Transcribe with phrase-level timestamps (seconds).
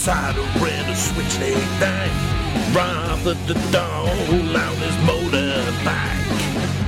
[0.00, 2.10] cider red a switch late night.
[2.72, 6.40] Rather the dawn on his motorbike.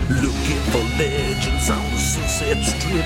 [0.09, 3.05] Looking for legends on the Sunset Strip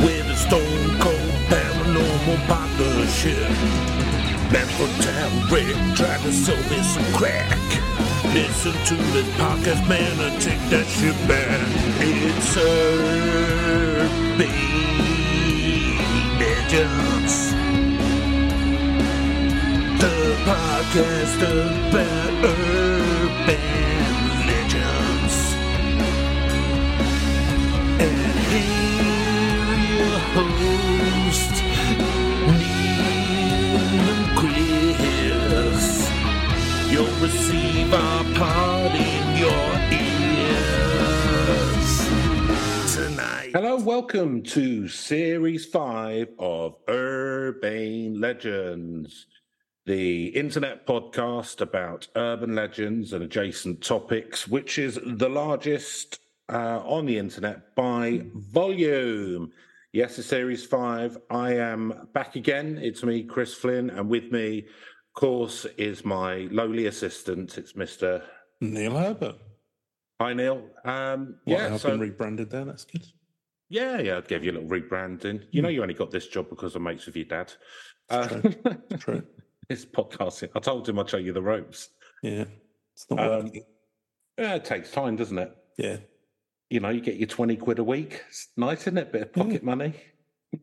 [0.00, 3.52] with a stone cold paranormal partnership.
[4.78, 7.58] From town, Rick tried to sell me some crack.
[8.32, 11.60] Listen to this podcast, man, and take that shit back.
[12.00, 12.88] It's Urban
[16.40, 17.53] Legends.
[20.42, 23.60] Podcast about urban
[24.46, 25.36] legends.
[27.98, 31.54] And here your host,
[32.50, 33.80] Neil
[34.10, 35.84] and Chris.
[36.90, 39.72] You'll receive our pod in your
[40.50, 41.92] ears
[42.94, 43.50] tonight.
[43.54, 49.26] Hello, welcome to Series 5 of Urban Legends,
[49.86, 57.06] the internet podcast about urban legends and adjacent topics, which is the largest uh, on
[57.06, 59.52] the internet by volume.
[59.92, 61.18] Yes, it's Series 5.
[61.30, 62.78] I am back again.
[62.82, 67.58] It's me, Chris Flynn, and with me, of course, is my lowly assistant.
[67.58, 68.22] It's Mr.
[68.60, 69.36] Neil Herbert.
[70.20, 70.62] Hi, Neil.
[70.84, 72.64] Um, yeah, I've so been rebranded there.
[72.64, 73.06] That's good.
[73.68, 75.44] Yeah, yeah, I'd give you a little rebranding.
[75.50, 77.52] You know, you only got this job because I'm mates with your dad.
[78.08, 78.54] Uh, True.
[78.98, 79.22] True.
[79.68, 80.50] It's podcasting.
[80.54, 81.90] I told him I'd show you the ropes.
[82.22, 82.44] Yeah.
[82.94, 83.64] It's not Um, working.
[84.38, 85.56] Yeah, it takes time, doesn't it?
[85.78, 85.98] Yeah.
[86.70, 88.22] You know, you get your 20 quid a week.
[88.28, 89.12] It's nice, isn't it?
[89.12, 89.94] Bit of pocket money.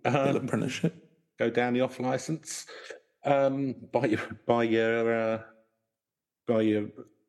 [0.05, 0.95] Um, apprenticeship.
[1.37, 2.65] go down the off license.
[3.25, 5.41] Um, buy your, buy your, uh,
[6.47, 6.87] buy your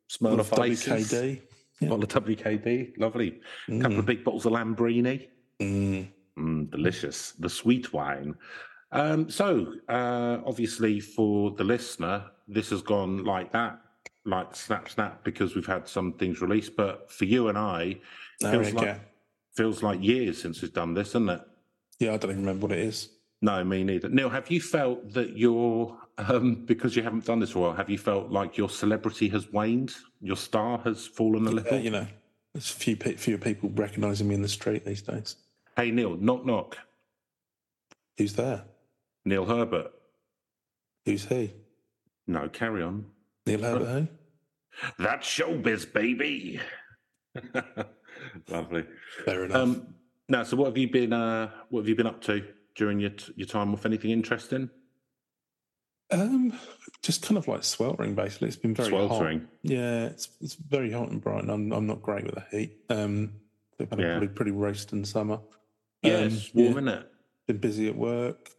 [0.09, 1.41] Smirnoff of WKD.
[1.81, 1.89] Yeah.
[1.89, 2.93] Bottle of WKD.
[2.97, 3.41] Lovely.
[3.81, 4.05] couple of Mm.
[4.05, 5.27] big bottles of Lambrini.
[5.61, 6.07] Mm.
[6.37, 7.33] Mm, delicious.
[7.33, 8.35] The sweet wine.
[8.93, 13.79] Um, so, uh, obviously, for the listener, this has gone like that,
[14.25, 16.75] like snap, snap, because we've had some things released.
[16.75, 17.97] But for you and I,
[18.39, 18.99] There feels like
[19.55, 21.41] feels like years since we've done this, isn't it?
[21.99, 23.09] Yeah, I don't even remember what it is.
[23.41, 24.09] No, me neither.
[24.09, 27.73] Neil, have you felt that your um, because you haven't done this for a while,
[27.73, 31.77] have you felt like your celebrity has waned, your star has fallen a little?
[31.79, 32.07] you know,
[32.53, 35.37] there's a few, pe- few people recognising me in the street these days.
[35.75, 36.77] Hey, Neil, knock knock.
[38.17, 38.63] Who's there?
[39.25, 39.91] Neil Herbert.
[41.05, 41.53] Who's he?
[42.27, 43.05] No, carry on.
[43.45, 44.07] Neil Herbert who?
[45.03, 46.59] That's showbiz, baby.
[48.49, 48.85] Lovely.
[49.25, 49.57] Fair enough.
[49.57, 49.87] Um,
[50.29, 51.13] now, so what have you been?
[51.13, 52.43] Uh, what have you been up to
[52.75, 53.85] during your t- your time off?
[53.85, 54.69] Anything interesting?
[56.11, 56.53] Um,
[57.01, 58.47] just kind of like sweltering, basically.
[58.47, 59.39] It's been very Sweltering.
[59.41, 59.49] hot.
[59.63, 61.49] Yeah, it's it's very hot in Brighton.
[61.49, 62.77] I'm I'm not great with the heat.
[62.89, 63.33] Um,
[63.77, 64.17] we've had a Yeah.
[64.17, 65.39] pretty, pretty roasting summer.
[66.01, 66.71] Yeah, Um, it's warm, yeah.
[66.71, 67.11] isn't it?
[67.47, 68.49] Been busy at work.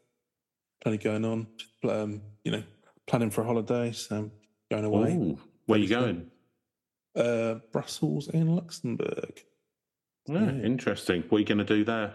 [0.85, 1.47] Plenty going on.
[1.89, 2.63] Um, you know,
[3.07, 3.91] planning for a holiday.
[3.93, 4.31] So
[4.71, 5.13] going away.
[5.15, 6.31] Ooh, where are you going?
[7.17, 9.43] Uh, Brussels and Luxembourg.
[10.27, 10.51] Yeah, Yeah.
[10.65, 11.23] interesting.
[11.29, 12.15] What are you going to do there?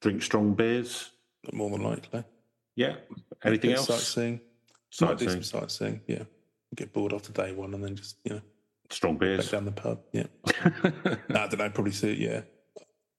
[0.00, 1.10] Drink strong beers?
[1.52, 2.24] More than likely.
[2.76, 2.96] Yeah.
[3.44, 3.86] Anything else?
[3.86, 4.40] Sightseeing.
[5.00, 5.42] Might do Sightseeing.
[5.42, 6.00] some sightseeing.
[6.06, 6.22] Yeah.
[6.74, 8.40] Get bored after day one and then just you know
[8.90, 9.44] Strong beers.
[9.44, 10.00] back down the pub.
[10.12, 10.26] Yeah.
[11.28, 11.70] no, I don't know.
[11.70, 12.18] Probably see it.
[12.18, 12.40] Yeah.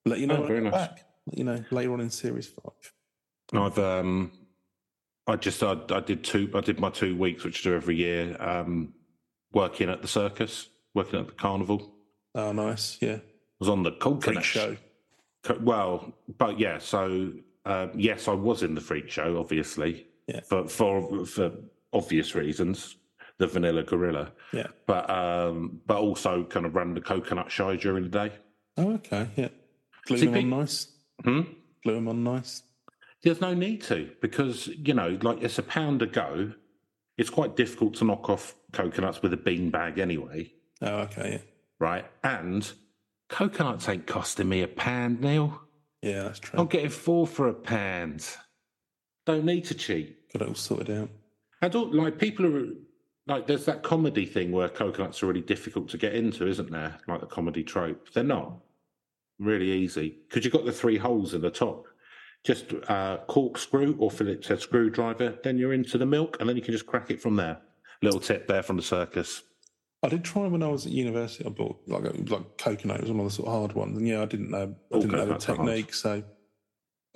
[0.06, 0.72] Let you know Oh, very nice.
[0.74, 1.06] back.
[1.28, 2.94] Let you know later on in series five.
[3.54, 4.32] I've um,
[5.30, 6.50] I just I, I did two.
[6.56, 8.36] I did my two weeks, which I do every year.
[8.40, 8.94] Um,
[9.54, 11.94] working at the circus, working at the carnival.
[12.36, 12.98] Oh, nice.
[13.02, 13.16] Yeah.
[13.18, 13.22] I
[13.60, 14.78] was on the Freak coconut show.
[15.62, 16.80] Well, but yeah.
[16.80, 17.32] So
[17.66, 20.42] uh, yes, I was in the freak show, obviously, Yeah.
[20.42, 21.52] for for for
[21.94, 22.96] obvious reasons.
[23.38, 24.68] The Vanilla Gorilla, Yeah.
[24.86, 28.34] but um, but also kind of ran the coconut show during the day.
[28.76, 29.30] Oh, okay.
[29.38, 29.48] Yeah.
[30.06, 30.88] Glue See, them on nice.
[31.24, 31.42] Hmm?
[31.84, 32.64] Glue them on nice.
[33.24, 36.54] There's no need to because you know, like it's a pound a go.
[37.18, 41.44] It's quite difficult to knock off coconuts with a bean bag anyway, Oh, okay.
[41.80, 42.06] right?
[42.24, 42.72] And
[43.28, 45.60] coconuts ain't costing me a pound, Neil.
[46.02, 46.10] Yeah.
[46.12, 46.58] Yeah, that's true.
[46.58, 48.26] I'm getting four for a pound.
[49.26, 50.32] Don't need to cheat.
[50.32, 51.10] Got it all sorted out.
[51.62, 52.70] I don't like people are
[53.28, 56.98] like there's that comedy thing where coconuts are really difficult to get into, isn't there?
[57.06, 58.14] Like the comedy trope.
[58.14, 58.54] They're not
[59.40, 61.86] really easy because you've got the three holes in the top.
[62.46, 66.56] Just uh, a corkscrew or Phillips head screwdriver, then you're into the milk, and then
[66.56, 67.58] you can just crack it from there.
[68.02, 69.44] Little tip there from the circus.
[70.02, 71.46] I did try when I was at university.
[71.46, 72.98] I bought like a, like coconut.
[73.00, 74.74] It was one of the sort of hard ones, and yeah, I didn't know.
[74.92, 75.68] I All didn't know the coconuts are hard.
[75.68, 75.94] technique.
[75.94, 76.24] So,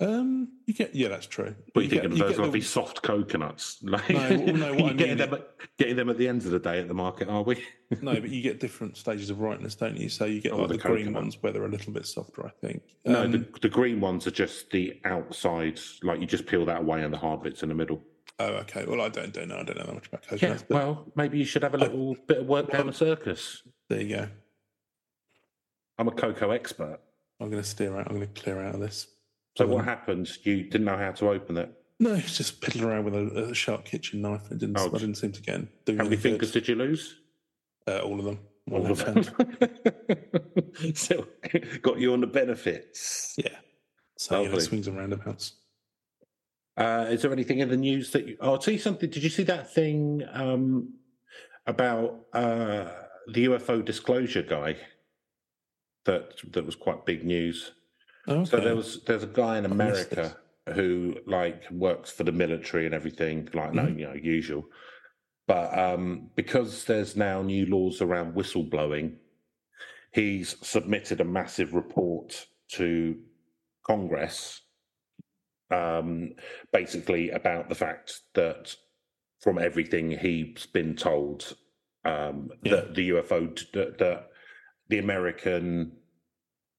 [0.00, 1.54] um, you get yeah, that's true.
[1.72, 3.78] But you get- thinking those get the- soft coconuts?
[3.82, 5.48] Like, No, well, no, what I you're getting them, at,
[5.78, 7.64] getting them at the end of the day at the market, are we?
[8.02, 10.08] No, but you get different stages of ripeness, don't you?
[10.08, 12.44] So you get Oh, like the the, green ones where they're a little bit softer,
[12.46, 12.82] I think.
[13.04, 16.80] no, Um, the, the green ones are just the outside, like you just peel that
[16.80, 18.02] away and the hard bits in the middle.
[18.40, 18.84] Oh, okay.
[18.84, 19.58] Well, I don't, don't know.
[19.58, 20.64] I don't know that much about Yeah, coconuts.
[20.68, 23.62] but well, maybe you should have a little bit of work down the circus.
[23.88, 24.28] there you go.
[25.98, 26.98] I'm a cocoa expert.
[27.40, 28.08] I'm going to steer out.
[28.08, 29.06] I'm going to clear out of this.
[29.56, 30.38] So what happens?
[30.42, 31.72] You didn't know how to open it.
[32.00, 34.50] No, it's just piddling around with a, a sharp kitchen knife.
[34.50, 34.78] It didn't.
[34.78, 37.16] Oh, I didn't seem to get How many any fingers did you lose?
[37.86, 38.38] Uh, all of them.
[38.70, 39.22] All of them.
[40.94, 41.26] so
[41.82, 43.34] got you on the benefits.
[43.36, 43.56] Yeah.
[44.16, 45.54] So you know, swings and roundabouts.
[46.76, 48.36] Uh, is there anything in the news that you?
[48.40, 49.10] Oh, I'll tell you something.
[49.10, 50.94] Did you see that thing um,
[51.66, 52.90] about uh,
[53.28, 54.76] the UFO disclosure guy?
[56.06, 57.72] That that was quite big news.
[58.28, 58.44] Okay.
[58.50, 60.36] So there was there's a guy in America
[60.72, 63.98] who like works for the military and everything, like no, Mhm.
[63.98, 64.64] you know, usual.
[65.46, 69.16] But um, because there's now new laws around whistleblowing,
[70.12, 73.20] he's submitted a massive report to
[73.86, 74.62] Congress,
[75.70, 76.30] um,
[76.72, 78.74] basically about the fact that
[79.42, 81.54] from everything he's been told,
[82.06, 82.76] um, Yeah.
[82.76, 84.30] that the UFO, that, that
[84.88, 85.92] the American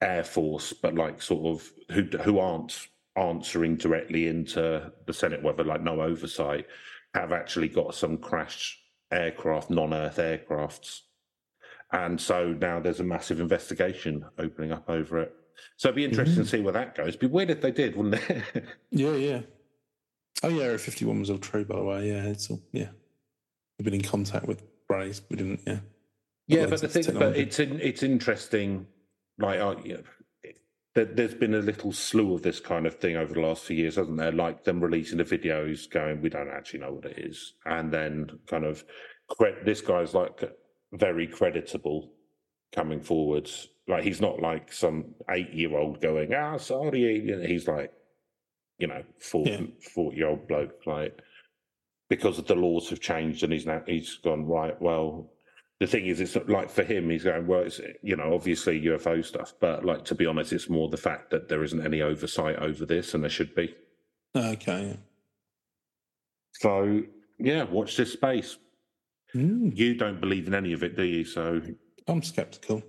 [0.05, 5.63] Air Force, but like sort of who who aren't answering directly into the Senate, whether
[5.63, 6.67] like no oversight,
[7.13, 8.79] have actually got some crashed
[9.11, 11.01] aircraft, non-Earth aircrafts,
[11.91, 15.33] and so now there's a massive investigation opening up over it.
[15.77, 16.57] So it'd be interesting to mm-hmm.
[16.57, 17.15] see where that goes.
[17.15, 18.65] Be weird if they did, wouldn't it?
[18.91, 19.41] Yeah, yeah.
[20.43, 20.63] Oh, yeah.
[20.63, 22.09] Area 51 was all true, by the way.
[22.09, 22.89] Yeah, it's all, yeah.
[23.77, 25.21] We've been in contact with Braze.
[25.29, 25.79] We didn't, yeah.
[26.47, 28.85] Yeah, but the thing, but it's in, it's interesting.
[29.37, 30.03] Like, uh, you know,
[30.43, 30.57] it-
[30.93, 33.75] there, there's been a little slew of this kind of thing over the last few
[33.75, 34.31] years, hasn't there?
[34.31, 38.29] Like them releasing the videos, going, we don't actually know what it is, and then
[38.47, 38.83] kind of
[39.29, 40.41] cre- this guy's like
[40.93, 42.11] very creditable
[42.73, 43.67] coming forwards.
[43.87, 47.45] Like he's not like some eight year old going, ah, sorry.
[47.45, 47.91] He's like,
[48.79, 49.61] you know, 40, Yeah.
[49.93, 51.19] 40 year old bloke, like
[52.09, 54.79] because the laws have changed and he's now he's gone right.
[54.81, 55.31] Well,
[55.79, 57.61] the thing is, it's like for him, he's going well.
[57.61, 61.31] It's you know obviously UFO stuff, but like to be honest, it's more the fact
[61.31, 63.75] that there isn't any oversight over this, and there should be.
[64.35, 64.97] Okay.
[66.53, 67.01] So
[67.39, 68.57] yeah, watch this space.
[69.35, 71.25] Mm, You don't believe in any of it, do you?
[71.25, 71.61] So
[72.07, 72.81] I'm skeptical.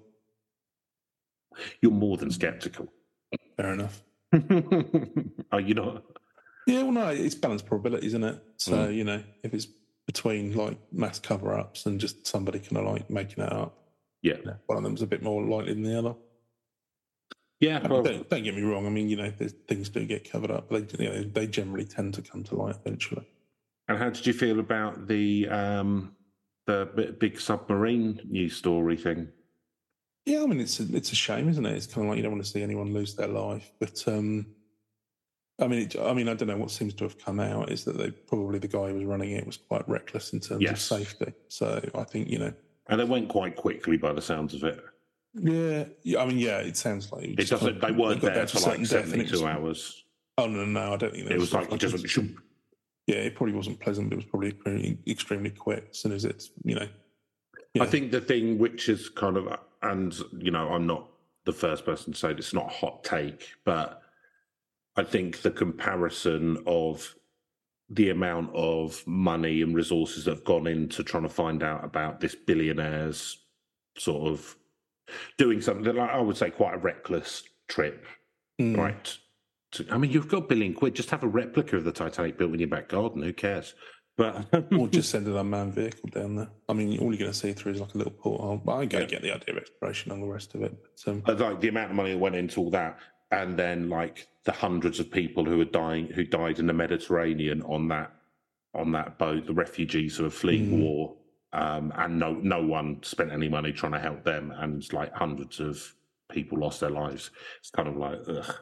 [1.81, 2.87] you're more than skeptical.
[3.57, 4.03] Fair enough.
[5.53, 6.05] Are you not?
[6.69, 8.43] Yeah, well, no, it's balanced probability, isn't it?
[8.59, 8.95] So, Mm.
[8.95, 9.67] you know, if it's
[10.07, 13.77] between like mass cover ups and just somebody kind of like making it up,
[14.23, 14.37] Yeah,
[14.67, 16.15] one of them's a bit more likely than the other.
[17.61, 17.81] yeah.
[17.83, 18.87] I mean, don't, don't get me wrong.
[18.87, 19.31] I mean, you know,
[19.69, 22.55] things do get covered up, but they, you know, they generally tend to come to
[22.57, 23.27] light eventually.
[23.89, 26.13] and how did you feel about the um
[26.67, 29.29] the big submarine news story thing?
[30.25, 31.77] Yeah, I mean, it's a, it's a shame, isn't it?
[31.77, 34.47] It's kind of like you don't want to see anyone lose their life, but um,
[35.59, 37.85] I mean, it, I mean, I don't know what seems to have come out is
[37.85, 40.91] that they probably the guy who was running it was quite reckless in terms Yes.
[40.91, 41.33] of safety.
[41.49, 42.53] So I think you know,
[42.89, 44.81] And it went quite quickly by the sounds of it.
[45.35, 47.81] yeah, yeah I mean, yeah, it sounds like It doesn't.
[47.81, 50.05] They weren't there for like it seventy-two hours.
[50.39, 52.37] Oh no, no, I don't think It was like it shoom.
[53.07, 54.11] Yeah, it probably wasn't pleasant.
[54.11, 55.89] But it was probably extremely quick.
[55.91, 56.89] As soon as it's you know,
[57.73, 57.83] yeah.
[57.83, 59.49] I think the thing which is kind of,
[59.83, 61.09] and you know, I'm not
[61.45, 64.03] the first person to say it's not a hot take, but
[64.97, 67.15] I think the comparison of
[67.89, 72.21] the amount of money and resources that have gone into trying to find out about
[72.21, 73.39] this billionaire's
[73.99, 74.57] sort of
[75.39, 78.05] doing something like I would say quite a reckless trip,
[78.61, 78.77] Mm.
[78.77, 79.19] right?
[79.73, 80.95] To, I mean, you've got a billion quid.
[80.95, 83.23] Just have a replica of the Titanic built in your back garden.
[83.23, 83.75] Who cares?
[84.17, 86.49] But or just send an unmanned vehicle down there.
[86.69, 88.57] I mean, all you're going to see through is like a little porthole.
[88.65, 89.05] But I go Yeah.
[89.05, 90.75] get the idea of exploration and the rest of it.
[91.05, 92.99] But um, like the amount of money that went into all that,
[93.31, 97.63] and then like the hundreds of people who are dying, who died in the Mediterranean
[97.63, 98.13] on that
[98.75, 100.81] on that boat, the refugees who are fleeing Mm.
[100.83, 101.17] war,
[101.53, 105.61] um, and no no one spent any money trying to help them, and like hundreds
[105.61, 105.95] of
[106.31, 107.31] people lost their lives.
[107.61, 108.55] It's kind of like, ugh.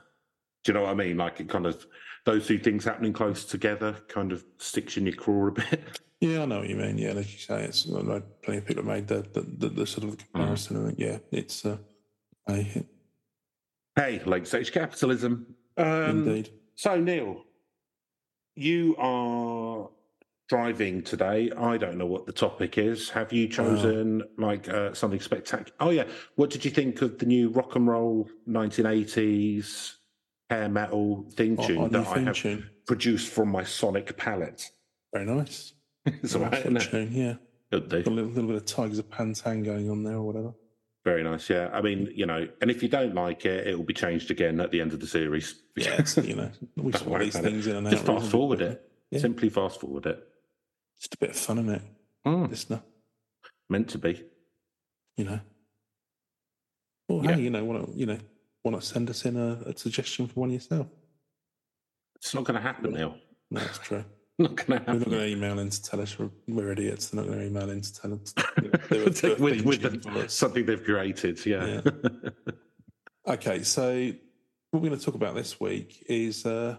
[0.63, 1.17] do you know what I mean?
[1.17, 1.87] Like it kind of
[2.25, 6.01] those two things happening close together kind of sticks in your craw a bit.
[6.21, 6.97] yeah, I know what you mean.
[6.97, 9.69] Yeah, like you say, it's I know plenty of people have made the the, the,
[9.69, 10.77] the sort of comparison.
[10.77, 11.77] And yeah, it's uh,
[12.49, 12.85] I,
[13.97, 15.55] hey, late stage capitalism.
[15.77, 16.51] Um, indeed.
[16.77, 17.45] So, Neil,
[18.57, 19.89] you are
[20.49, 21.51] driving today.
[21.57, 23.11] I don't know what the topic is.
[23.11, 25.73] Have you chosen like uh, something spectacular?
[25.81, 26.05] Oh, yeah.
[26.37, 29.95] What did you think of the new rock and roll 1980s
[30.51, 32.69] hair metal theme Oh, tune new that I have tune.
[32.87, 34.71] produced from my sonic palette?
[35.13, 35.73] Very nice.
[36.07, 36.91] It's all right, isn't it?
[36.91, 37.35] tune, yeah.
[37.73, 40.53] Got a little, little bit of Tygers of Pan Tang going on there or whatever.
[41.05, 41.51] Very nice.
[41.51, 41.69] Yeah.
[41.73, 44.59] I mean, you know, and if you don't like it, it will be changed again
[44.61, 45.55] at the end of the series.
[45.77, 47.91] Yeah, you know, we worry these things in and out.
[47.93, 48.91] Just fast forward it.
[49.11, 49.19] Yeah.
[49.19, 50.27] Simply fast forward it.
[50.99, 51.83] Just a bit of fun, isn't it,
[52.27, 52.83] Mm, listener?
[53.69, 54.25] meant to be.
[55.17, 55.41] You know.
[57.09, 57.35] Well, Yeah.
[57.35, 58.19] hey, you know, why not, you know,
[58.63, 60.87] why not send us in a, a suggestion for one yourself?
[62.17, 63.19] It's not going to happen, Neil.
[63.51, 64.05] No, that's true.
[64.39, 64.95] Not going to happen.
[64.95, 67.11] We're not going to email in to tell us we're, we're idiots.
[67.11, 68.35] They're not going to email in to tell us.
[68.61, 71.81] you know, do a- do a with with the, something they've created, yeah.
[73.27, 74.13] Okay, so
[74.71, 76.77] what we're going to talk about this week is uh,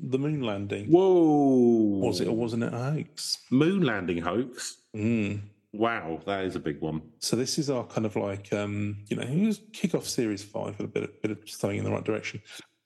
[0.00, 0.86] the moon landing.
[0.86, 2.00] Whoa!
[2.04, 3.38] Was it or wasn't it a hoax?
[3.50, 4.78] moon landing hoax?
[4.96, 5.42] Mm.
[5.72, 7.02] Wow, that is a big one.
[7.20, 10.42] So this is our kind of like um, you know, it was kick off series
[10.42, 12.42] five with a bit of, bit of something in the right direction.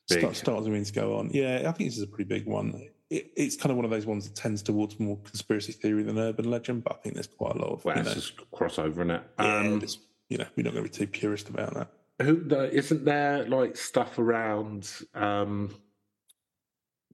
[0.08, 0.18] Big.
[0.18, 1.30] Start, start means go on.
[1.32, 2.88] Yeah, I think this is a pretty big one.
[3.12, 6.18] It, it's kind of one of those ones that tends towards more conspiracy theory than
[6.18, 8.98] urban legend, but I think there's quite a lot of Well, you know, just crossover
[8.98, 9.22] in it.
[9.38, 11.88] yeah, Um, it's- you know, we're not going to be too purist about that.
[12.22, 15.74] who isn't there like stuff around um,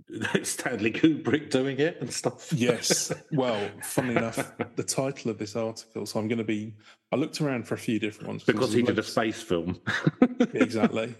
[0.44, 2.52] Stanley Kubrick doing it and stuff?
[2.52, 3.12] Yes.
[3.32, 6.06] Well, funnily enough, the title of this article.
[6.06, 6.74] So I'm going to be.
[7.12, 9.80] I looked around for a few different ones because he did a space film.
[10.54, 11.14] exactly.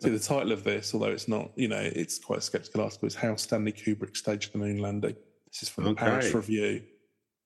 [0.00, 3.06] See, the title of this, although it's not, you know, it's quite a skeptical article,
[3.06, 5.16] is How Stanley Kubrick Staged the Moon Landing.
[5.50, 6.82] This is from the Paris Review,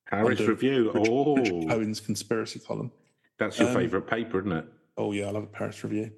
[0.06, 0.90] Paris Review.
[0.92, 2.90] Richard, Oh, Richard Cohen's conspiracy column.
[3.38, 4.64] that's your Um, favourite paper, isn't it?
[4.96, 6.10] Oh, yeah, I love a Paris Review.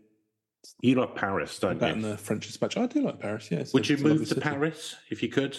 [0.82, 2.02] You like Paris, don't That you?
[2.02, 2.76] the French Dispatch.
[2.76, 3.64] I do like Paris, yeah.
[3.72, 4.40] Would you it's move to city.
[4.40, 5.58] Paris if you could?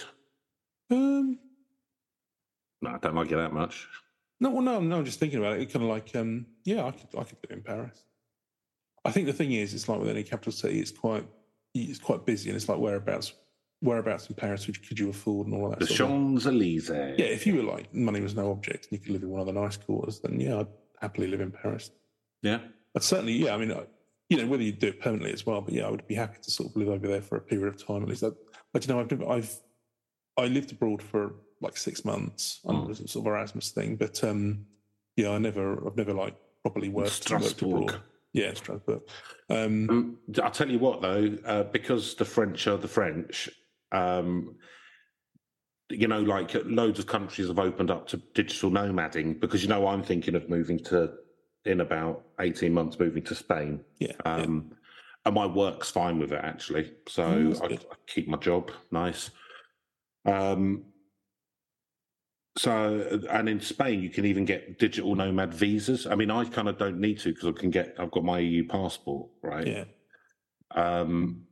[0.89, 1.39] Um,
[2.81, 3.87] No, I don't like it that much.
[4.39, 5.61] no, well, no, no, I'm just thinking about it.
[5.61, 8.03] It kind of like, um, yeah, I could, I could live in Paris.
[9.05, 11.25] I think the thing is, it's like with any capital city, it's quite,
[11.73, 13.33] it's quite busy, and it's like whereabouts,
[13.81, 15.79] whereabouts in Paris would, could you afford and all that.
[15.79, 16.37] The sort of thing.
[16.39, 16.89] Champs Elysees.
[16.89, 19.41] Yeah, if you were like money was no object and you could live in one
[19.41, 20.67] of the nice quarters, then yeah, I'd
[21.01, 21.89] happily live in Paris.
[22.43, 22.59] Yeah.
[22.93, 23.73] But certainly, yeah, I mean,
[24.29, 26.37] you know, whether you do it permanently as well, but yeah, I would be happy
[26.41, 28.23] to sort of live over there for a period of time at least.
[28.23, 28.29] I,
[28.73, 29.55] but you know, I've never, I've
[30.37, 32.91] I lived abroad for like six months on Mm.
[32.91, 34.65] a sort of Erasmus thing, but um,
[35.15, 38.01] yeah, I never, I've never like properly worked, worked abroad.
[38.33, 39.01] Yeah, Strasbourg.
[39.49, 43.49] Um, Um, I'll tell you what, though, uh, because the French are the French,
[43.91, 44.55] um,
[45.89, 49.87] you know, like loads of countries have opened up to digital nomading because, you know,
[49.87, 51.11] I'm thinking of moving to,
[51.65, 53.81] in about 18 months, moving to Spain.
[53.99, 54.35] yeah, yeah.
[54.35, 54.71] Um,
[55.25, 56.93] And my work's fine with it, actually.
[57.07, 57.65] So that's I.
[57.65, 58.71] I keep my job.
[58.91, 59.29] Nice.
[60.25, 60.85] Um,
[62.57, 66.05] so, and in Spain, you can even get digital nomad visas.
[66.05, 68.39] I mean, I kind of don't need to because I can get, I've got my
[68.39, 69.65] EU passport, right?
[69.65, 69.83] yeah.
[70.71, 71.43] Um,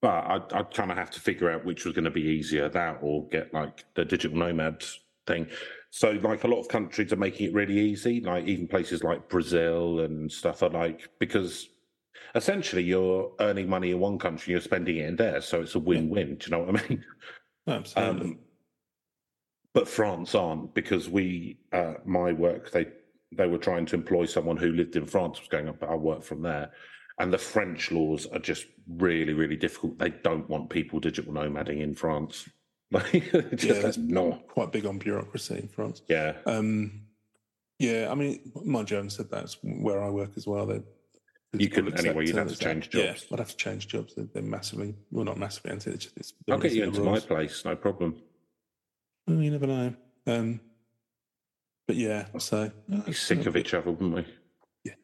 [0.00, 2.68] but I'd, I'd kind of have to figure out which was going to be easier,
[2.70, 4.84] that or get like the digital nomad
[5.26, 5.46] thing.
[5.90, 9.28] So, like a lot of countries are making it really easy, like even places like
[9.28, 11.68] Brazil and stuff are like, because
[12.34, 15.40] essentially you're earning money in one country, you're spending it in there.
[15.42, 16.36] So it's a win win.
[16.36, 17.04] Do you know what I mean?
[17.68, 18.30] Absolutely.
[18.30, 18.38] Um,
[19.74, 22.86] but France aren't because we, uh, my work, they
[23.34, 25.94] they were trying to employ someone who lived in France, was going up, but I
[25.94, 26.70] work from there.
[27.18, 29.98] And the French laws are just really, really difficult.
[29.98, 32.48] They don't want people digital nomading in France.
[33.14, 34.46] It's yeah, that's not.
[34.48, 36.02] quite big on bureaucracy in France.
[36.08, 37.06] Yeah, Um,
[37.78, 40.66] yeah, I mean, my Jones said that's where I work as well.
[40.66, 40.82] They,
[41.54, 43.04] You couldn't anyway, you'd have to change jobs.
[43.04, 44.14] Yeah, I'd have to change jobs.
[44.14, 45.90] They're, they're massively, well, not massively anti.
[45.92, 48.20] It's it's, I'll get you into my place, no problem.
[49.28, 49.94] Oh, you never know.
[50.26, 50.60] Um,
[51.86, 52.70] but yeah, so
[53.06, 54.26] Be sick of each other, wouldn't we?
[54.84, 54.94] Yeah.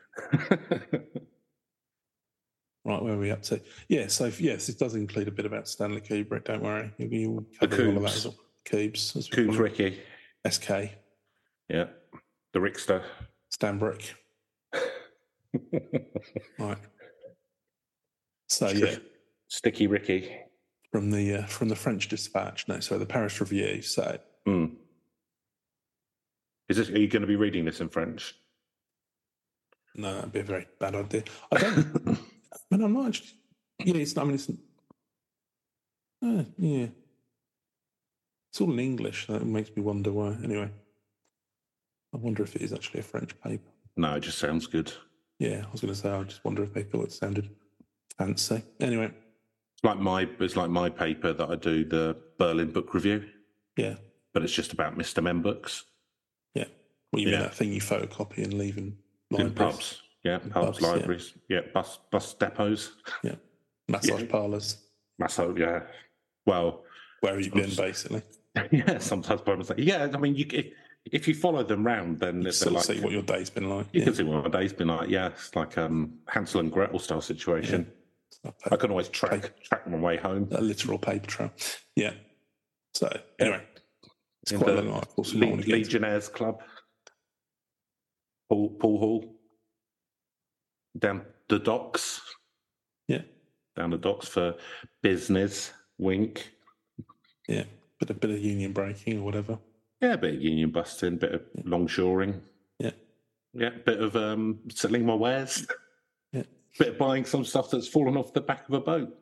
[2.84, 3.60] Right, where are we up to?
[3.88, 6.44] Yeah, so yes, this does include a bit about Stanley Kubrick.
[6.44, 8.32] Don't worry, you, you The cover all of that
[8.64, 9.16] Coobs.
[9.16, 9.44] as well.
[9.44, 9.58] Coombs.
[9.58, 10.00] Ricky.
[10.48, 10.70] SK,
[11.68, 11.86] Yeah.
[12.54, 13.02] The Rickster.
[13.54, 14.12] Stanbrick.
[16.58, 16.78] Right.
[18.48, 18.96] So yeah,
[19.48, 20.30] Sticky Ricky.
[20.92, 22.66] From the uh, from the French Dispatch.
[22.68, 23.82] No, so the Paris Review.
[23.82, 24.66] So Hmm.
[26.68, 26.90] Is this?
[26.90, 28.34] Are you going to be reading this in French?
[29.94, 31.24] no, that'd be a very bad idea.
[31.50, 31.76] I don't.
[32.52, 33.30] I mean, I'm not actually.
[33.84, 34.16] Yeah, it's.
[34.16, 34.48] I mean, it's.
[36.24, 36.86] Uh, yeah,
[38.50, 39.26] it's all in English.
[39.26, 40.36] That makes me wonder why.
[40.44, 40.70] Anyway,
[42.14, 43.68] I wonder if it is actually a French paper.
[43.96, 44.92] No, it just sounds good.
[45.38, 46.10] Yeah, I was going to say.
[46.10, 47.50] I just wonder if they thought it sounded
[48.16, 48.62] fancy.
[48.80, 49.10] Anyway,
[49.78, 53.24] It's like my it's like my paper that I do the Berlin Book Review,
[53.76, 53.94] yeah,
[54.34, 55.22] but it's just about Mr.
[55.22, 55.84] Men books
[56.54, 56.64] yeah.
[57.12, 58.96] Well, you mean that thing you photocopy and leave in
[59.30, 60.02] in pubs.
[60.24, 61.60] Yeah, pubs, pubs, libraries, yeah.
[61.72, 62.90] bus bus depots.
[63.22, 63.36] Yeah,
[63.88, 64.26] massage Yeah.
[64.28, 64.76] parlours.
[65.18, 65.82] massage, yeah.
[66.44, 66.82] Well,
[67.20, 68.22] Where have you been, basically?
[68.72, 68.98] yeah.
[68.98, 70.08] Sometimes people say, yeah.
[70.12, 70.66] I mean, you if,
[71.04, 73.86] if you follow them round, then You of like see what your day's been like.
[73.92, 74.04] you yeah.
[74.06, 75.08] can see what my day's been like.
[75.08, 77.90] Yeah, it's like um Hansel and Gretel style situation.
[78.70, 80.48] I can always track track my way home.
[80.52, 81.52] a literal paper trail.
[81.96, 82.12] Yeah.
[82.94, 83.08] So
[83.38, 83.62] anyway,
[84.42, 85.24] it's In quite a long article.
[85.24, 86.60] So Le- Legionnaires Club.
[88.48, 89.34] Paul, Paul Hall.
[90.98, 92.20] Down the docks.
[93.06, 93.22] Yeah.
[93.76, 94.54] Down the docks for
[95.02, 95.72] business.
[95.98, 96.52] Wink.
[97.48, 97.64] yeah,
[97.98, 99.58] bit a bit of union breaking or whatever.
[100.00, 102.40] Yeah, a bit of union busting, bit of longshoring.
[102.78, 102.92] Yeah.
[103.52, 105.66] Yeah, bit of um, selling my wares.
[106.78, 109.14] Bit of buying some stuff that's fallen off the back of a boat.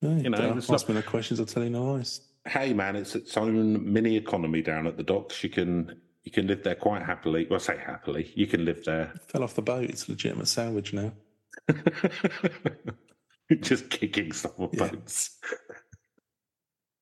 [0.00, 1.38] No, You know, ask not- me no questions.
[1.40, 2.20] I'll tell you no lies.
[2.48, 5.44] Hey man, it's its own mini economy down at the docks.
[5.44, 7.46] You can you can live there quite happily.
[7.48, 8.32] Well, I say happily.
[8.34, 9.12] You can live there.
[9.28, 9.88] Fell off the boat.
[9.90, 11.12] It's a legitimate salvage now.
[13.60, 14.88] Just kicking stuff off Yeah.
[14.88, 15.38] boats.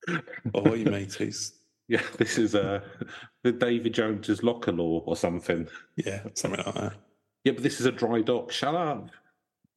[0.55, 1.55] Ahoy, mateys.
[1.89, 2.83] Yeah, this is uh,
[3.43, 5.67] the David Jones's locker law or something.
[5.97, 6.93] Yeah, something like that.
[7.43, 8.53] Yeah, but this is a dry dock.
[8.53, 9.11] Shut up.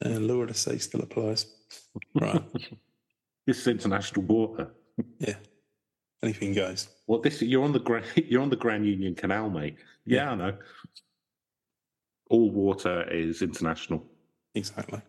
[0.03, 1.45] And law of the sea still applies.
[2.15, 2.41] Right.
[3.45, 4.71] This is international water.
[5.19, 5.35] yeah.
[6.23, 6.87] Anything goes.
[7.07, 9.75] Well, this you're on the Grand you're on the Grand Union Canal, mate.
[10.05, 10.57] Yeah, I know.
[12.29, 14.01] All water is international.
[14.55, 15.01] Exactly.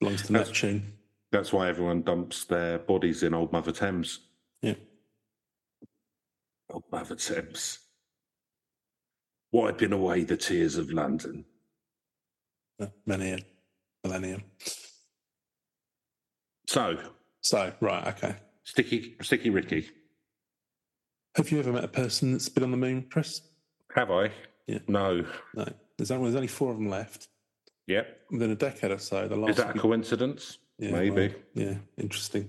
[0.00, 0.94] Belongs to That's- Neptune.
[1.32, 4.20] That's why everyone dumps their bodies in Old Mother Thames.
[4.62, 4.76] Yeah.
[6.70, 7.80] Old Mother Thames.
[9.52, 11.44] Wiping away the tears of London.
[12.80, 13.40] Uh, Millennium.
[14.04, 14.42] Millennium.
[16.66, 16.98] So,
[17.40, 18.36] So, right, okay.
[18.64, 19.88] Sticky Sticky Ricky,
[21.36, 23.40] Have you ever met a person that's been on the moon, Chris?
[23.94, 24.30] have I?
[24.66, 24.80] Yeah.
[24.86, 25.24] No.
[25.54, 25.66] No.
[25.96, 27.28] There's only, there's only four of them left.
[27.86, 28.18] Yep.
[28.30, 30.58] Within a decade or so, the last Is that a coincidence?
[30.78, 31.28] Yeah, Maybe.
[31.28, 32.48] well, yeah, interesting.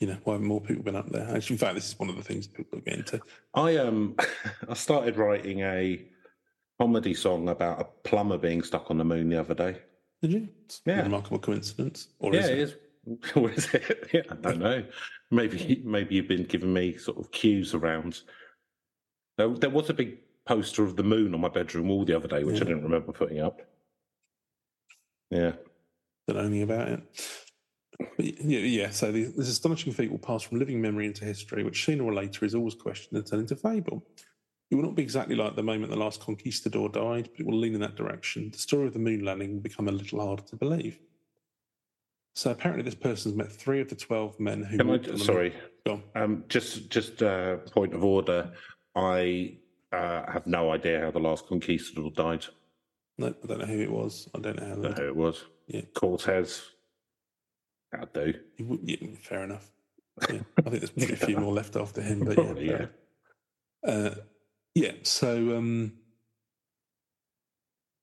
[0.00, 1.22] You know, why haven't more people been up there?
[1.34, 3.20] Actually, in fact, this is one of the things people get into.
[3.54, 4.16] I um
[4.68, 6.04] I started writing a
[6.80, 9.78] comedy song about a plumber being stuck on the moon the other day.
[10.22, 10.48] Did you?
[10.64, 11.02] It's a Yeah.
[11.02, 12.08] remarkable coincidence.
[12.20, 12.60] Or yeah, is it it?
[12.60, 12.76] is.
[13.34, 14.08] What is it?
[14.14, 14.84] Yeah, I don't know.
[15.30, 18.22] Maybe maybe you've been giving me sort of cues around.
[19.36, 22.28] There, there was a big poster of the moon on my bedroom wall the other
[22.28, 23.60] day, which I didn't remember putting up.
[25.30, 25.52] Yeah.
[26.28, 27.02] Don't know anything about it.
[28.16, 31.84] But yeah, yeah, so this astonishing feat will pass from living memory into history, which
[31.84, 34.06] sooner or later is always questioned and turned into fable.
[34.72, 37.58] It will not be exactly like the moment the last conquistador died, but it will
[37.58, 38.50] lean in that direction.
[38.50, 40.98] The story of the moon landing will become a little harder to believe.
[42.34, 44.78] So apparently, this person's met three of the 12 men who.
[44.78, 45.54] Can walked on I, sorry,
[46.14, 48.50] um, just just uh, point of order.
[48.96, 49.58] I
[49.92, 52.46] uh, have no idea how the last conquistador died.
[53.18, 54.26] No, I don't know who it was.
[54.34, 54.72] I don't know how.
[54.72, 55.44] I don't know who it was.
[55.66, 55.82] Yeah.
[55.94, 56.62] Cortez.
[57.90, 58.34] That'll do.
[58.60, 59.70] would- yeah, fair enough.
[60.30, 62.86] Yeah, I think there's probably a few more left after him, but Probably, yeah.
[63.86, 64.14] Uh,
[64.74, 64.92] yeah.
[65.02, 65.92] So um,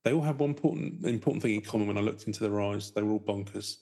[0.04, 1.86] they all have one important important thing in common.
[1.88, 3.76] When I looked into their eyes, they were all bonkers.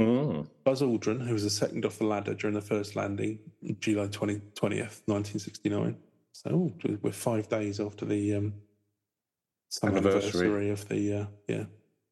[0.00, 0.46] Mm.
[0.64, 3.40] Buzz Aldrin, who was the second off the ladder during the first landing,
[3.80, 5.96] July 20, 20th, 1969.
[6.30, 8.54] So oh, we're five days after the um,
[9.82, 10.46] Anniversary.
[10.46, 11.64] anniversary of the uh, yeah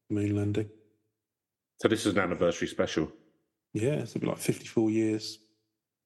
[0.09, 0.69] moon landing.
[1.81, 3.09] So this is an anniversary special.
[3.73, 5.39] Yeah, it'll be like 54 years,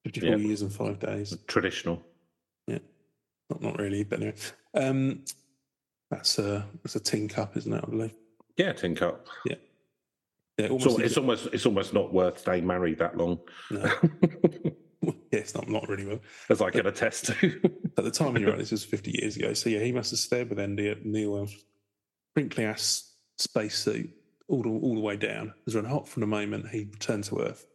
[0.04, 0.36] 54 Yeah.
[0.36, 1.36] years and five days.
[1.48, 2.02] Traditional.
[3.52, 4.36] Not, not really, but anyway.
[4.74, 5.26] Um,
[6.10, 7.84] that's a that's a tin cup, isn't it?
[7.86, 8.14] I believe.
[8.56, 9.28] Yeah, tin cup.
[9.46, 9.56] Yeah,
[10.70, 10.84] almost.
[10.84, 13.84] So it's almost it's almost not worth staying married that long, no.
[15.02, 16.20] yeah, it's not not really well.
[16.50, 17.72] as I can attest to.
[17.98, 19.54] At the time you wrote this was 50 years ago.
[19.54, 21.48] So yeah, he must have stayed with Andy at Neil
[22.34, 24.10] crinkly ass spacesuit
[24.48, 25.54] all the, all the way down.
[25.68, 27.66] As when hot from the moment he returned to Earth.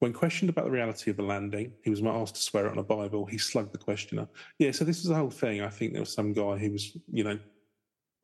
[0.00, 2.78] When questioned about the reality of the landing, he was asked to swear it on
[2.78, 3.26] a Bible.
[3.26, 4.26] He slugged the questioner.
[4.58, 5.60] Yeah, so this is the whole thing.
[5.60, 7.38] I think there was some guy who was, you know,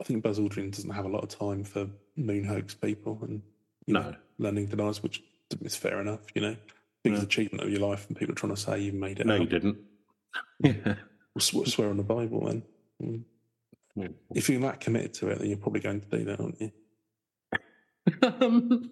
[0.00, 1.86] I think Buzz Aldrin doesn't have a lot of time for
[2.16, 3.42] moon hoax people and
[3.86, 4.00] you No.
[4.02, 5.22] know, landing deniers, which
[5.62, 6.20] is fair enough.
[6.34, 6.56] You know,
[7.04, 7.26] biggest No.
[7.26, 9.26] achievement of your life, and people are trying to say you've made it.
[9.26, 9.78] no, you didn't.
[10.60, 10.96] Yeah.
[11.34, 12.62] We'll swear on the Bible then.
[13.98, 14.14] Mm.
[14.34, 16.72] If you're that committed to it, then you're probably going to do that, aren't you?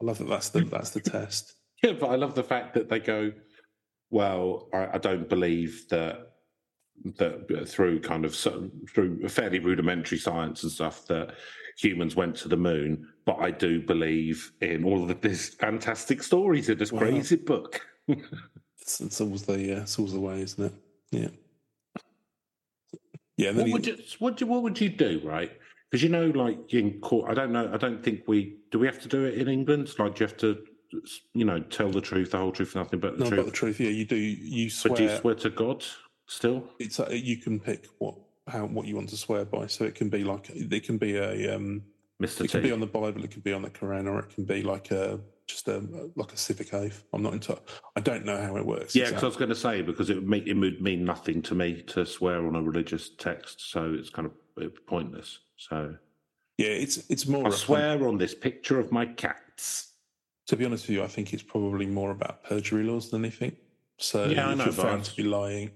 [0.00, 0.28] I love that.
[0.28, 1.54] That's the that's the test.
[1.84, 3.32] Yeah, but I love the fact that they go,
[4.10, 6.32] well, I, I don't believe that
[7.18, 11.34] that through kind of through fairly rudimentary science and stuff that
[11.78, 16.68] humans went to the moon, but I do believe in all of this fantastic stories
[16.68, 17.00] in this Wow.
[17.00, 17.80] crazy book.
[18.80, 20.72] It's, it's always the uh, it's always the way, isn't it?
[21.10, 21.28] Yeah.
[23.36, 23.52] Yeah.
[23.52, 25.52] What he- would you what, do- what would you do, right?
[25.90, 27.70] Because you know, like in court, I don't know.
[27.72, 28.78] I don't think we do.
[28.78, 29.90] We have to do it in England.
[29.98, 30.64] Like, do you have to,
[31.34, 33.40] you know, tell the truth, the whole truth, nothing but the no, truth?
[33.40, 33.80] about the truth.
[33.80, 34.16] Yeah, you do.
[34.16, 34.90] You swear.
[34.90, 35.84] but do you swear to God
[36.26, 36.64] still?
[36.78, 38.14] it's uh, you can pick what
[38.48, 39.66] how what you want to swear by.
[39.66, 41.82] So it can be like it can be a um,
[42.22, 42.44] Mr.
[42.44, 44.44] it can be on the Bible, it can be on the Quran, or it can
[44.44, 45.82] be like a just a
[46.16, 47.04] like a civic oath.
[47.12, 47.58] I'm not into.
[47.96, 48.94] I don't know how it works.
[48.94, 51.42] Yeah, because I was going to say because it would make it would mean nothing
[51.42, 55.38] to me to swear on a religious text, so it's kind of pointless.
[55.56, 55.94] So
[56.58, 57.46] yeah, it's it's more.
[57.46, 59.92] I swear on this picture of my cats.
[60.48, 63.54] To be honest with you, I think it's probably more about perjury laws than anything.
[63.98, 65.70] So Yeah, if you're found to be lying,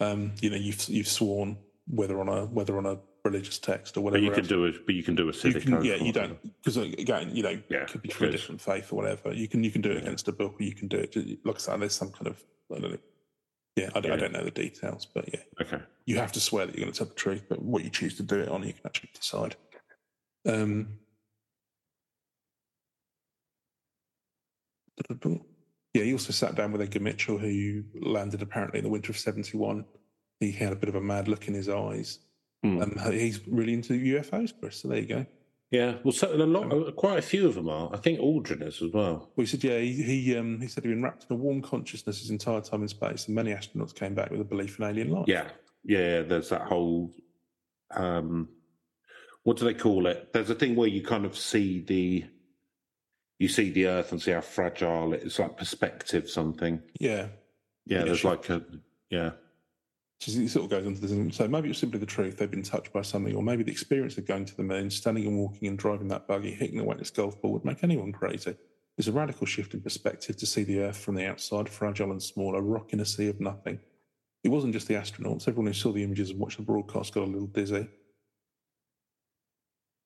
[0.00, 4.00] um, you know, you've you've sworn whether on a whether on a religious text or
[4.00, 4.24] But whatever.
[4.24, 4.48] you can else.
[4.48, 4.84] do it.
[4.84, 5.62] But you can do a You civic.
[5.62, 8.32] can, oath yeah, you don't because again, you know, Yeah, it could be from a
[8.32, 9.32] different faith or whatever.
[9.32, 10.00] You can you can do it Yeah.
[10.02, 11.16] against a book, or you can do it.
[11.46, 12.98] Like I said, there's some kind of I don't know.
[13.76, 15.80] Yeah, I don't, I don't know the details, but yeah, Okay.
[16.04, 17.44] you have to swear that you're going to tell the truth.
[17.48, 19.56] But what you choose to do it on, you can actually decide.
[20.46, 20.98] Um,
[25.94, 29.18] yeah, he also sat down with Edgar Mitchell, who landed apparently in the winter of
[29.18, 29.84] '71.
[30.40, 32.18] He had a bit of a mad look in his eyes.
[32.62, 32.82] Hmm.
[32.82, 34.80] Um, he's really into UFOs, Chris.
[34.80, 35.26] So there you go.
[35.70, 35.96] Yeah.
[36.04, 37.90] Well, so, a lot, uh, quite a few of them are.
[37.92, 39.30] I think Aldrin is as well.
[39.34, 41.62] Well, he said, yeah, he he, um, he said he'd been wrapped in a warm
[41.62, 44.84] consciousness his entire time in space, and many astronauts came back with a belief in
[44.84, 45.26] alien life.
[45.26, 45.48] Yeah.
[45.82, 46.22] Yeah.
[46.22, 47.12] There's that whole.
[47.90, 48.48] Um,
[49.42, 50.32] what do they call it?
[50.32, 52.24] There's a thing where you kind of see the.
[53.44, 56.80] You see the Earth and see how fragile it is, like perspective something.
[56.98, 57.26] yeah.
[57.84, 58.30] Yeah, there's sure.
[58.30, 58.64] like a
[59.10, 59.32] yeah.
[60.26, 61.36] It sort of goes into this.
[61.36, 62.38] So maybe it's simply the truth.
[62.38, 65.26] They've been touched by something, or maybe the experience of going to the moon, standing
[65.26, 68.56] and walking and driving that buggy, hitting the wetness golf ball would make anyone crazy.
[68.96, 72.22] It's a radical shift in perspective to see the Earth from the outside, fragile and
[72.22, 73.78] small, a rock in a sea of nothing.
[74.42, 75.46] It wasn't just the astronauts.
[75.46, 77.88] Everyone who saw the images and watched the broadcast got a little dizzy.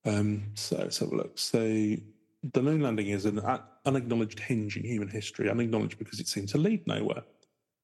[0.05, 1.39] Um, so let's have a look.
[1.39, 1.95] So
[2.43, 3.41] the moon landing is an
[3.85, 7.23] unacknowledged hinge in human history, unacknowledged because it seemed to lead nowhere.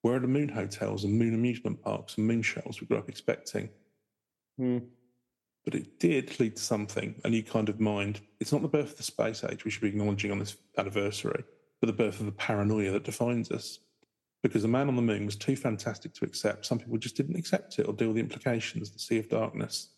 [0.03, 3.09] Where are the moon hotels and moon amusement parks and moon shuttles we grew up
[3.09, 3.71] expecting?
[4.59, 4.79] Hmm.
[5.65, 8.91] But it did lead to something, a new kind of mind it's not the birth
[8.91, 11.43] of the space age we should be acknowledging on this anniversary,
[11.81, 13.79] but the birth of the paranoia that defines us.
[14.43, 16.67] Because the man on the moon was too fantastic to accept.
[16.67, 19.89] Some people just didn't accept it or deal with the implications, the sea of darkness.